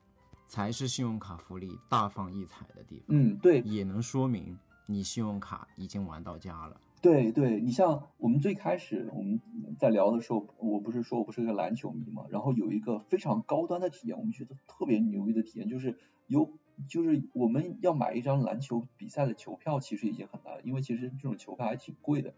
[0.48, 3.06] 才是信用卡福利大放异彩的地方。
[3.10, 6.80] 嗯，对，也能说明你信用卡已经玩到家了。
[7.02, 9.40] 对，对你像我们最开始我们
[9.78, 16.52] 在聊的时候，我不是说我不是个篮球迷嘛，然后有一个非常高端的体验，我们觉得特别牛逼的体验，就是有
[16.90, 22.34] 就是我们要买一张篮球比赛的球票，其实已经很难了，因为其实这种球票还挺贵的，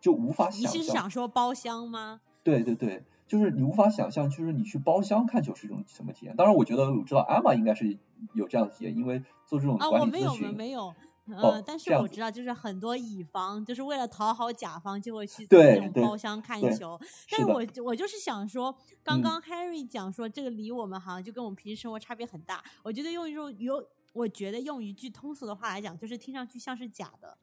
[0.00, 0.72] 就无法想象。
[0.72, 2.20] 你是想说包厢吗？
[2.42, 3.02] 对对对。
[3.26, 6.34] 就是你无法想象，就是你去包厢看球是一种什么体验。
[6.34, 7.96] 当然，我觉得我知道艾玛应该是
[8.34, 10.24] 有这样的体验，因为做这种管理咨询。
[10.24, 10.94] 啊，我没有，没有。
[11.36, 16.98] 呃，但是我知道，就是很多乙方就是为了讨好甲方，就会去那种包厢看球。
[17.30, 22.62] 但是我我就是想说，刚刚 Harry 讲说这个离我们好像就跟我们平时生活差别很大。
[22.82, 27.38] 我觉得用一种有，我觉得用一句通俗的话来讲，就是听上去像是假的。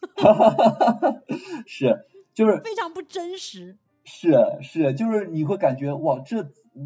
[1.66, 3.76] 是，就是非常不真实。
[4.04, 6.42] 是是，就是你会感觉哇，这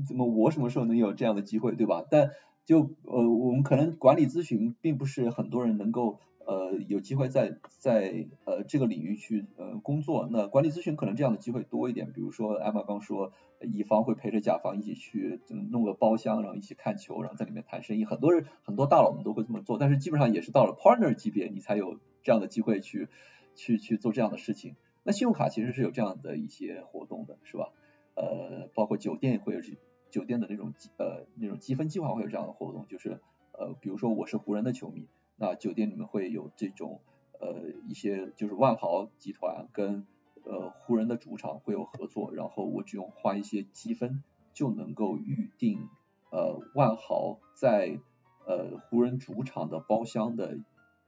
[0.06, 2.04] 怎么我什么时候能有这样的机会，对吧？
[2.10, 2.32] 但
[2.66, 10.28] 就呃，我们可能管理咨询并不是很多人能够呃有机会在在呃这个领域去呃工作。
[10.30, 15.40] 那管理咨询可能这样的机会多一点，比如说艾玛刚说，乙方会陪着甲方一起去
[15.70, 18.04] 弄个包厢，然后一起看球，然后在里面谈生意。
[18.04, 23.08] 很多人很多大佬们都会这么做，但是基本上也是到了 partner 级别，你才有这样的机会去
[23.54, 24.76] 去去做这样的事情。
[25.02, 27.72] 那信用卡其实是有这样的一些活动的，是吧？
[28.14, 29.60] 呃，包括酒店会有
[30.08, 33.20] 酒店的那种呃那种积分计划会有这样的活动，就是
[33.52, 37.00] 呃比如说我是湖人的球迷，那酒店里面会有这种
[37.40, 40.06] 呃一些就是万豪集团跟
[40.44, 44.22] 呃湖人的主场会有合作，然后我只用花一些积分
[44.52, 45.88] 就能够预定
[46.30, 47.98] 呃万豪在
[48.46, 50.58] 呃湖人主场的包厢的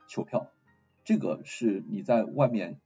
[0.09, 0.47] 球票，
[1.05, 2.81] 这个是你在外面。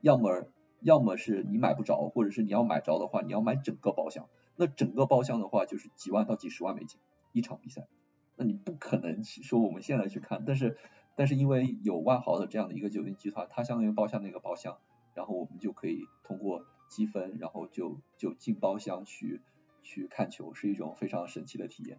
[0.00, 0.44] 要么
[0.82, 4.28] 要么是你买不着，或者是你要买着的话，你要买整个包厢。
[4.54, 7.00] 那整个包厢的话，就是几万到几十万美金
[7.32, 7.86] 一场比赛。
[8.36, 10.76] 那你不可能说我们现在去看，但是
[11.14, 14.78] 但是因为有万豪的这样的一个酒店集团，它相当于包厢那个包厢，
[15.14, 19.40] 然后我们就可以通过积分，然后就就进包厢去
[19.82, 21.98] 去看球，是一种非常神奇的体验。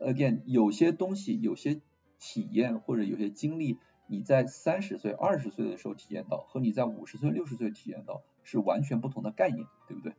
[0.00, 1.80] Again，有些东西，有些
[2.18, 3.78] 体验或者有些经历。
[4.08, 10.12] 你在三十岁、二十岁的时候体验到，和你在五十岁、六十岁体验到是完全不同的概念，对不对？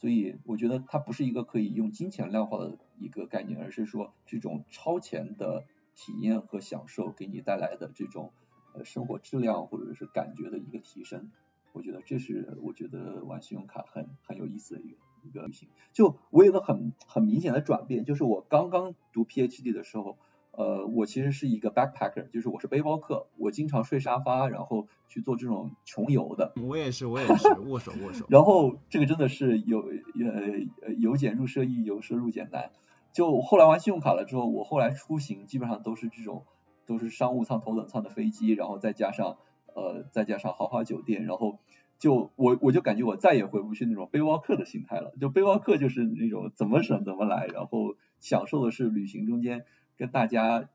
[0.00, 8.32] 所以我觉得它不是一个可以用金钱量化的一个概念，而是说这种超前的体验和享受给你带来的这种
[8.72, 11.30] 呃生活质量或者是感觉的一个提升。
[11.72, 15.68] 我觉得这是我觉得玩信用卡很很有意思的一个一个旅行。
[15.92, 20.16] 就我有个很很明显的转变，就是我刚刚读 PhD 的时候。
[20.52, 26.52] 呃，我其实是一个 backpacker，就是我是背包客，我经常睡沙发，然后去做这种穷游的。
[26.68, 28.26] 我也是，我也是握手握手。
[28.30, 32.70] 然后这个真的是有呃由俭入奢易，由奢入俭难。
[33.12, 36.44] 就后来玩信用卡了之后，我后来出行基本上都是这种，
[36.84, 39.38] 都是商务舱、头等舱的飞机，然后再加上
[39.74, 41.58] 呃再加上豪华酒店，然后
[41.98, 45.12] 就我我就感觉我再也回不去那种背包客的心态了。
[45.20, 49.64] 就背包客就是那种怎么省怎么来，然后享受的是旅行中间。
[50.00, 50.70] 跟大家，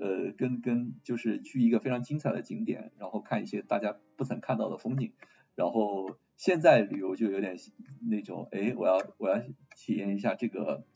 [0.00, 5.12] 呃，跟跟就是去一个非常精彩的景点，然后看一些大家不曾看到的风景。
[5.54, 7.54] 然后现在旅游就有点
[8.00, 9.42] 那种，哎，我要我要
[9.76, 10.86] 体验一下这个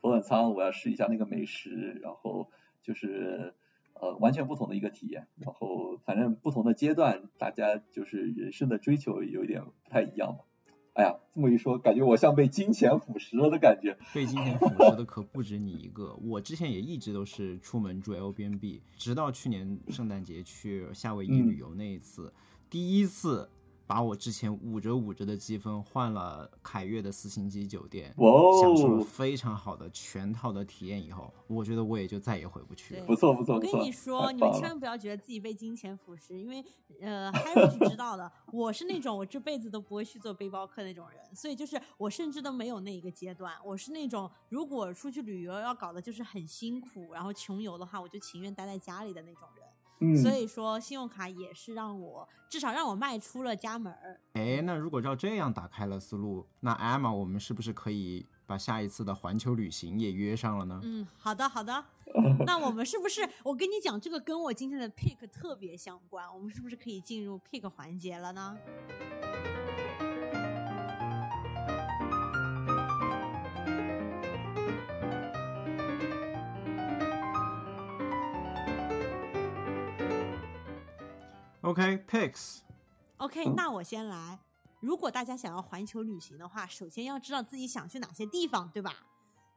[0.00, 3.56] 头等舱，我要试一下那个美食，然后就是
[3.94, 5.26] 呃完全不同的一个体验。
[5.40, 10.44] 然后反正不同的阶段，大家就是人生的追求有一点不太一样嘛。
[10.94, 13.96] 哎呀，这么一说，感觉我像被金钱腐蚀了的感觉。
[14.12, 16.14] 被金钱腐蚀的可不止你一个。
[16.22, 22.32] 我之前也一直都是出门住 L B N B，直到去年圣诞节去夏威夷旅游那一次，
[22.70, 23.50] 第一次
[23.86, 28.30] 把我之前五折五折的积分换了凯悦的四星级酒店，哇
[28.60, 33.06] 享受了哦，非常好的全套的体验以后，我觉得我也就再也回不去了对。
[33.06, 36.64] 不错不错我跟，你说，你们千万不要觉得自己被金钱腐蚀，因为
[37.00, 49.66] 呃，Harry 是知道的，我是那种我这辈子都不会去做背包客那种人，所以就是我甚至都没有那一个阶段，我是那种如果出去旅游要搞的就是很辛苦，然后穷游的话，我就情愿待在家里的那种人。
[50.00, 54.20] 嗯，所以说，信用卡也是让我至少让我迈出了家门儿。
[54.34, 60.80] 哎，那如果照这样打开了思路，那 Emma，我们是不是可以把下一次的环球旅行也约上了呢？
[60.82, 61.84] 嗯，好的好的。
[62.46, 63.28] 那我们是不是？
[63.42, 66.24] 我跟你讲，这个跟我今天的 pick 特别相关。
[66.32, 68.56] 我们是不是可以进入 pick 环节了呢？
[81.64, 82.58] OK，Pix，、
[83.16, 84.38] OK，嗯那我先来。
[84.80, 89.06] 如果大家想要环球旅行的话，首先要知道自己想去哪些地方，对吧？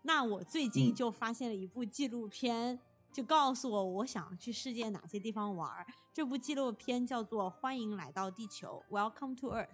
[0.04, 2.80] 那我最近嗯就发现了一部纪录片，
[3.12, 5.86] 就告诉我我想去世界哪些地方玩。
[6.14, 9.68] 这部纪录片叫做《欢迎来到地球》（Welcome to Earth），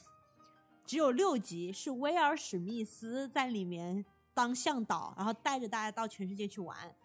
[0.88, 4.04] 只有六集，是威尔史密斯在里面
[4.34, 6.96] 当向导，然后带着大家到全世界去玩。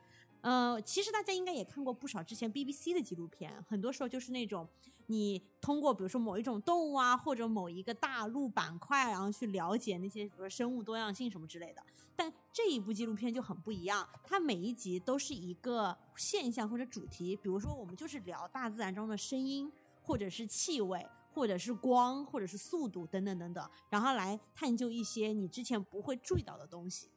[0.40, 4.66] 呃，其实大家应该也看过不少之前 BBC 的纪录片，很多时候就是那种
[5.10, 11.82] 你通过比如说某一种动物啊，或者某一个大陆板块，然后去了解那些比如说生物多样性什么之类的。
[12.14, 19.70] 但这一部纪录片就很不一样，它每一集都是一个现象或者主题，比如说我们就是聊大自然中的声音，
[20.02, 27.08] 或者是气味，或者是光，或者是速度等等等等，然后来探究一些你之前不会注意到的东西。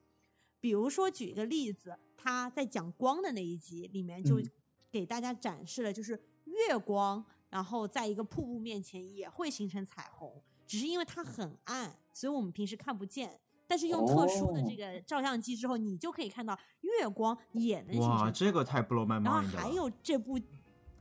[0.59, 4.51] 比如说，举一个例子，他在讲光的那一集里面就嗯
[4.91, 6.11] 给大家展示了，就是
[6.45, 13.39] 月光，然后在一个瀑布面前也会形成彩虹，只是因为它很暗，所以我们平时看不见。
[13.67, 19.61] 但是用特殊的这哦个照相机之后，你就可以看到月光也能形哇，这个太 blow my 然后 mind 了。
[19.61, 20.37] 还有这部，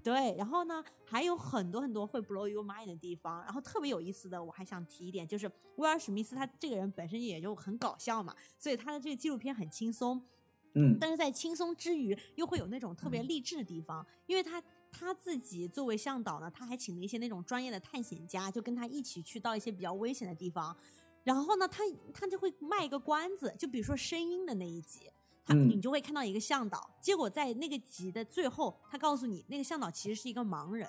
[0.05, 3.43] 对，然后呢还有很多很多会 blow your mind 的地方。
[3.43, 10.21] 然后特别有意思的，我还想提一点，就是威尔史密斯他这个人本身也就很搞笑嘛，所以他的这个纪录片很轻松，
[10.75, 14.61] 嗯但是在轻松之余又会有那种特别励志的地方，因为他。
[14.91, 20.77] 他自己作为向导呢，他还请了一些那种专业的探险家，就跟他一起去到一些比较危险的地方。
[21.23, 21.83] 然后呢，他
[22.13, 25.11] 他就会卖一个关子，就比如说声音的那一集，
[25.45, 30.89] 他嗯你就会看到一个向导，结果在那个集的最后，他告诉你那个向导其实是一个盲人，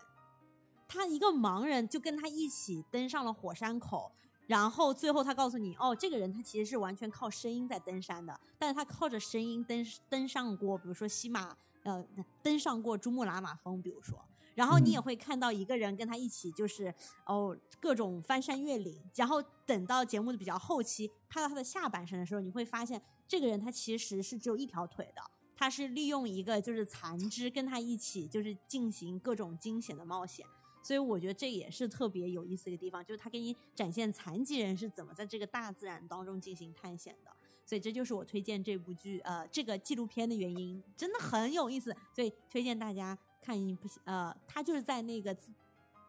[0.87, 4.11] 他一个盲人就跟他一起登上了火山口，
[4.47, 12.05] 然后最后他告诉你，哦，这个人他其实是完全靠声音在登山的，但是他靠着声音登登上过，比如说西马，呃，
[12.43, 14.23] 登上过珠穆朗玛峰，比如说。
[14.53, 16.93] 然后你也嗯会看到一个人跟他一起，就是
[17.25, 19.01] 哦各种翻山越岭。
[19.15, 25.21] 然后等到节目的比较后期，拍到他的下半身的时候，你会发现这个人他其实是只有一条腿的，
[25.55, 30.45] 他是利用一个就是残肢跟他一起就是进行各种惊险的冒险。
[30.83, 37.31] 所以我觉得这也是特别有意思的一个地方，就是他给你展现残疾人是怎么在这个大自然当中进行探险的。
[37.71, 45.33] 所以这就是我推荐这部剧呃这个纪录片的原因，真的很有意思，所以推荐大家看一部呃，它就是在那个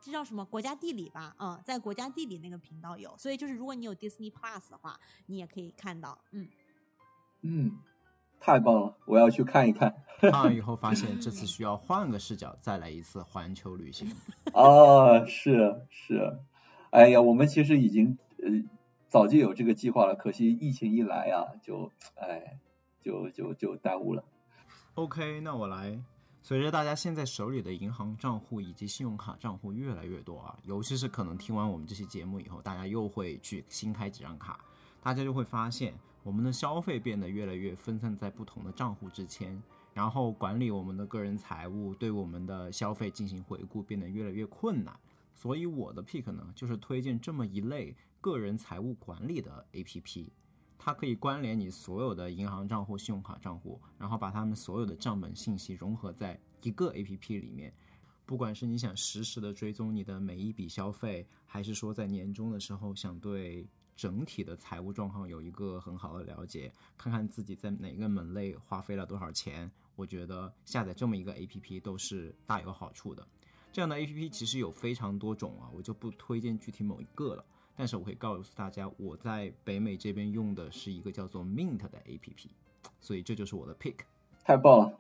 [0.01, 0.45] 这叫什么？
[0.45, 6.49] 国家地理吧，嗯，在国家地理那个频道有，所以就是如果你有 Disney Plus 的话，你也可以看到，嗯，
[7.43, 7.79] 嗯，
[8.41, 9.95] 太棒了，我要去看一看。
[10.19, 14.09] 看完以后发现这次需要换个视角再来一次环球旅行。
[14.53, 16.41] 啊，是是，
[16.91, 18.51] 哎呀，我们其实已经呃
[19.13, 22.59] 早就有这个计划了，可惜疫情一来啊，就哎
[23.03, 24.25] 就就就耽误了。
[24.95, 26.03] OK，那我来。
[26.41, 34.59] 随着大家现在手里的银行账户以及信用卡账户越来越多啊，尤其是可能听完我们这期节目以后，大家又会去新开几张卡，
[35.03, 39.63] 大家就会发现我们的消费变得越来越分散在不同的账户之间，
[39.93, 44.99] 然后管理我们的个人财务，对我们的消费进行回顾变得越来越困难。
[45.35, 50.31] 所以我的 pick 呢，就是推荐这么一类个人财务管理的 APP。
[50.79, 57.75] 它可以关联你所有的银行账户、信用卡账户，然后把它们所有的账本信息融合在一个 APP 里面。
[58.25, 73.27] 不管是你想实时的追踪你的每一笔消费，还是说在年终的时候想对整体的财务状况有一个很好的了解，看看自己在哪个门类花费了多少钱，我觉得下载这么一个 APP 都是大有好处的。
[73.73, 77.45] 这样的 APP 其实有非常多种啊，我就不推荐具体某一个了。
[77.77, 82.47] 但是我会告诉大家，我在北美这边用的是一个叫做 Mint 的 APP，
[83.01, 83.97] 所以这就是我的 pick。
[84.45, 84.99] 太棒了，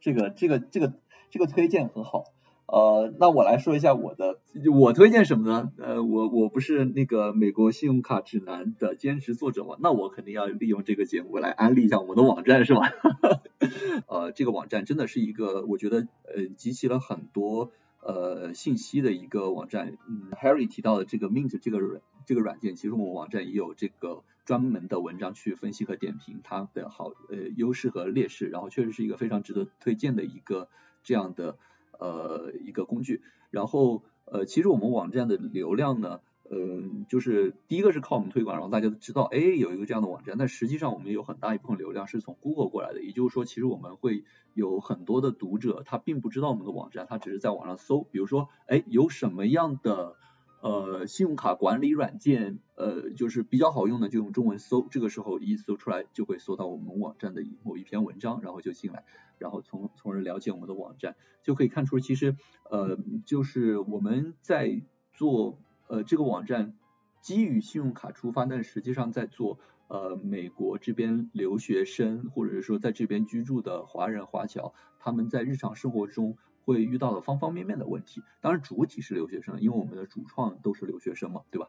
[0.00, 0.94] 这个这个这个
[1.30, 2.24] 这个推荐很好。
[2.66, 4.40] 呃，那我来说一下我的，
[4.74, 5.72] 我推荐什么呢？
[5.78, 12.90] 呃，我我不是那个美国信用卡指南的兼职作者嘛，那我肯定要利用这个节目来安利一下我的网站，是吧？
[14.08, 17.70] 呃，这个网站真的是一个，我觉得呃集齐了很多
[18.00, 19.96] 呃信息的一个网站。
[20.08, 30.68] 嗯，Harry 提到的这个 Mint 这个软这个软件，其实我们网站也有这个专门的文章去分析和点评它的好呃优势和劣势，然后确实是一个非常值得推荐的一个
[31.02, 31.58] 这样的。
[31.98, 36.20] 呃，一个工具，然后呃，其实我们网站的流量呢，
[36.50, 44.24] 呃，就是第一个是靠我们推广，然后大家都知道，哎，有一个这样的网站，但实际上我们有很大一部分流量是从 Google 过来的，也就是说，其实我们会
[44.54, 50.16] 有很多的读者，他并不知道我们的网站，他只是在网上搜，比如说，哎，有什么样的
[50.60, 59.04] 呃信用卡管理软件，呃，就是比较好用的，就用中文搜，这个时候一搜出来就会搜到我们网站的某一篇文章，然后就进来。
[59.38, 62.36] 然后从从而了解我们的网站，就可以看出，其实
[62.70, 64.80] 呃，就是我们在
[65.12, 66.74] 做呃这个网站
[67.20, 69.58] 基于信用卡出发，但实际上在做
[69.88, 78.22] 呃美国这边留学生或者是说在这边居住的华人华侨，他们在日常生活中会遇到的方方面面的问题。
[78.40, 81.68] 当然主体是留学生，因为我们的主创都是留学生嘛，对吧？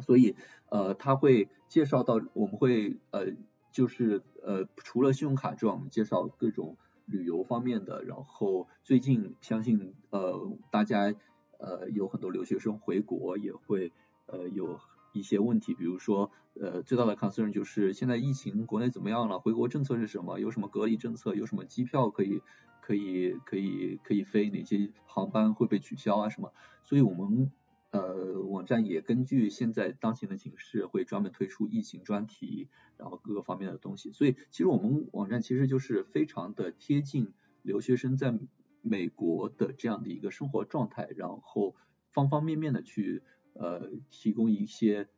[0.00, 0.36] 所以
[0.70, 3.34] 呃他会介绍到，我们会呃。
[3.74, 8.04] 就是呃，除了信用卡之外，我们介绍各种旅游方面的。
[8.04, 11.12] 然后最近相信呃，大家
[11.58, 13.92] 呃有很多留学生回国也会
[14.26, 14.78] 呃有
[15.12, 19.38] 一些问题，比如说呃最大的 concern 就是现在疫情国内怎么样了？
[19.38, 20.38] 回国政策是什么？
[20.38, 21.34] 有什么隔离政策？
[21.34, 22.42] 有什么机票可以
[22.80, 24.50] 可以可以可以飞？
[24.50, 26.28] 哪些航班会被取消啊？
[26.28, 26.52] 什么？
[26.84, 27.50] 所以我们。
[27.90, 32.66] 呃，网站也根据现在当前的形势，会专门推出疫情专题，
[32.96, 34.10] 然后各个方面的东西。
[34.10, 37.32] 所以，其实我们网站其实就是非常的贴近
[37.62, 38.36] 留学生在
[38.84, 41.74] 美国的这样的一个生活状态，然后
[42.12, 43.22] 方方面面的去
[43.54, 45.08] 呃提供一些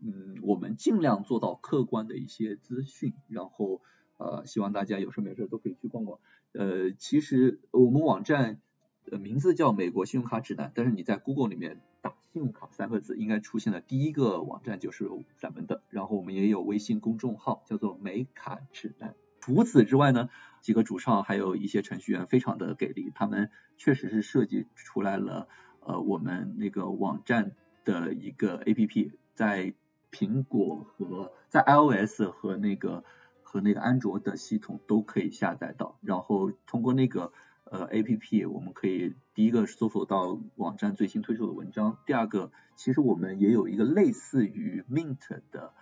[0.00, 3.82] 嗯我们尽量做到客观的一些资讯，然后
[4.16, 6.18] 呃希望大家有事没事都可以去逛逛。
[6.52, 8.62] 呃，其实我们网站
[9.04, 12.14] 的名字叫美国信用卡指南，但是你在 Google 里面打。
[12.32, 15.08] 信用卡三个字应该出现的第一个网站就是
[15.38, 19.14] 咱们的，然后我们也有微信公众号叫做美卡指南。
[19.46, 20.28] 除此之外呢，
[20.60, 25.46] 几个主创还有一些程序员非常的给力，他们确实是设计出来了
[25.78, 27.52] 呃我们那个网站
[27.84, 29.72] 的一个 APP，在
[30.10, 33.04] 苹果和在 iOS 和那个
[33.44, 37.32] 和那个安卓的系统都可以下载到，然后通过那个。
[37.68, 45.72] 呃，A P P 我们可以第一个搜索到网站最新推出的文章，第二个其实我们也有一个类似于 Mint 的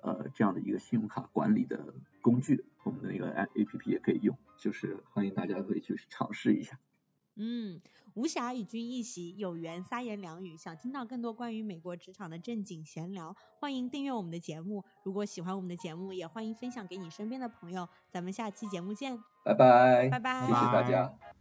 [0.00, 6.78] 呃这样的一个信用卡管理的工具，我们的那个 A P P 也可以用，就是欢迎大家可以去尝试一下。
[7.36, 7.80] 嗯，
[8.14, 10.54] 无暇与君一席，有缘三言两语。
[10.54, 14.84] 想听到更多关于美国职场的正经闲聊，欢迎订阅我们的节目。
[15.02, 17.88] 如果喜欢我们的节目，也欢迎分享给你身边的朋友。
[18.10, 21.31] 咱们下期节目见，拜拜，拜拜，谢谢大家。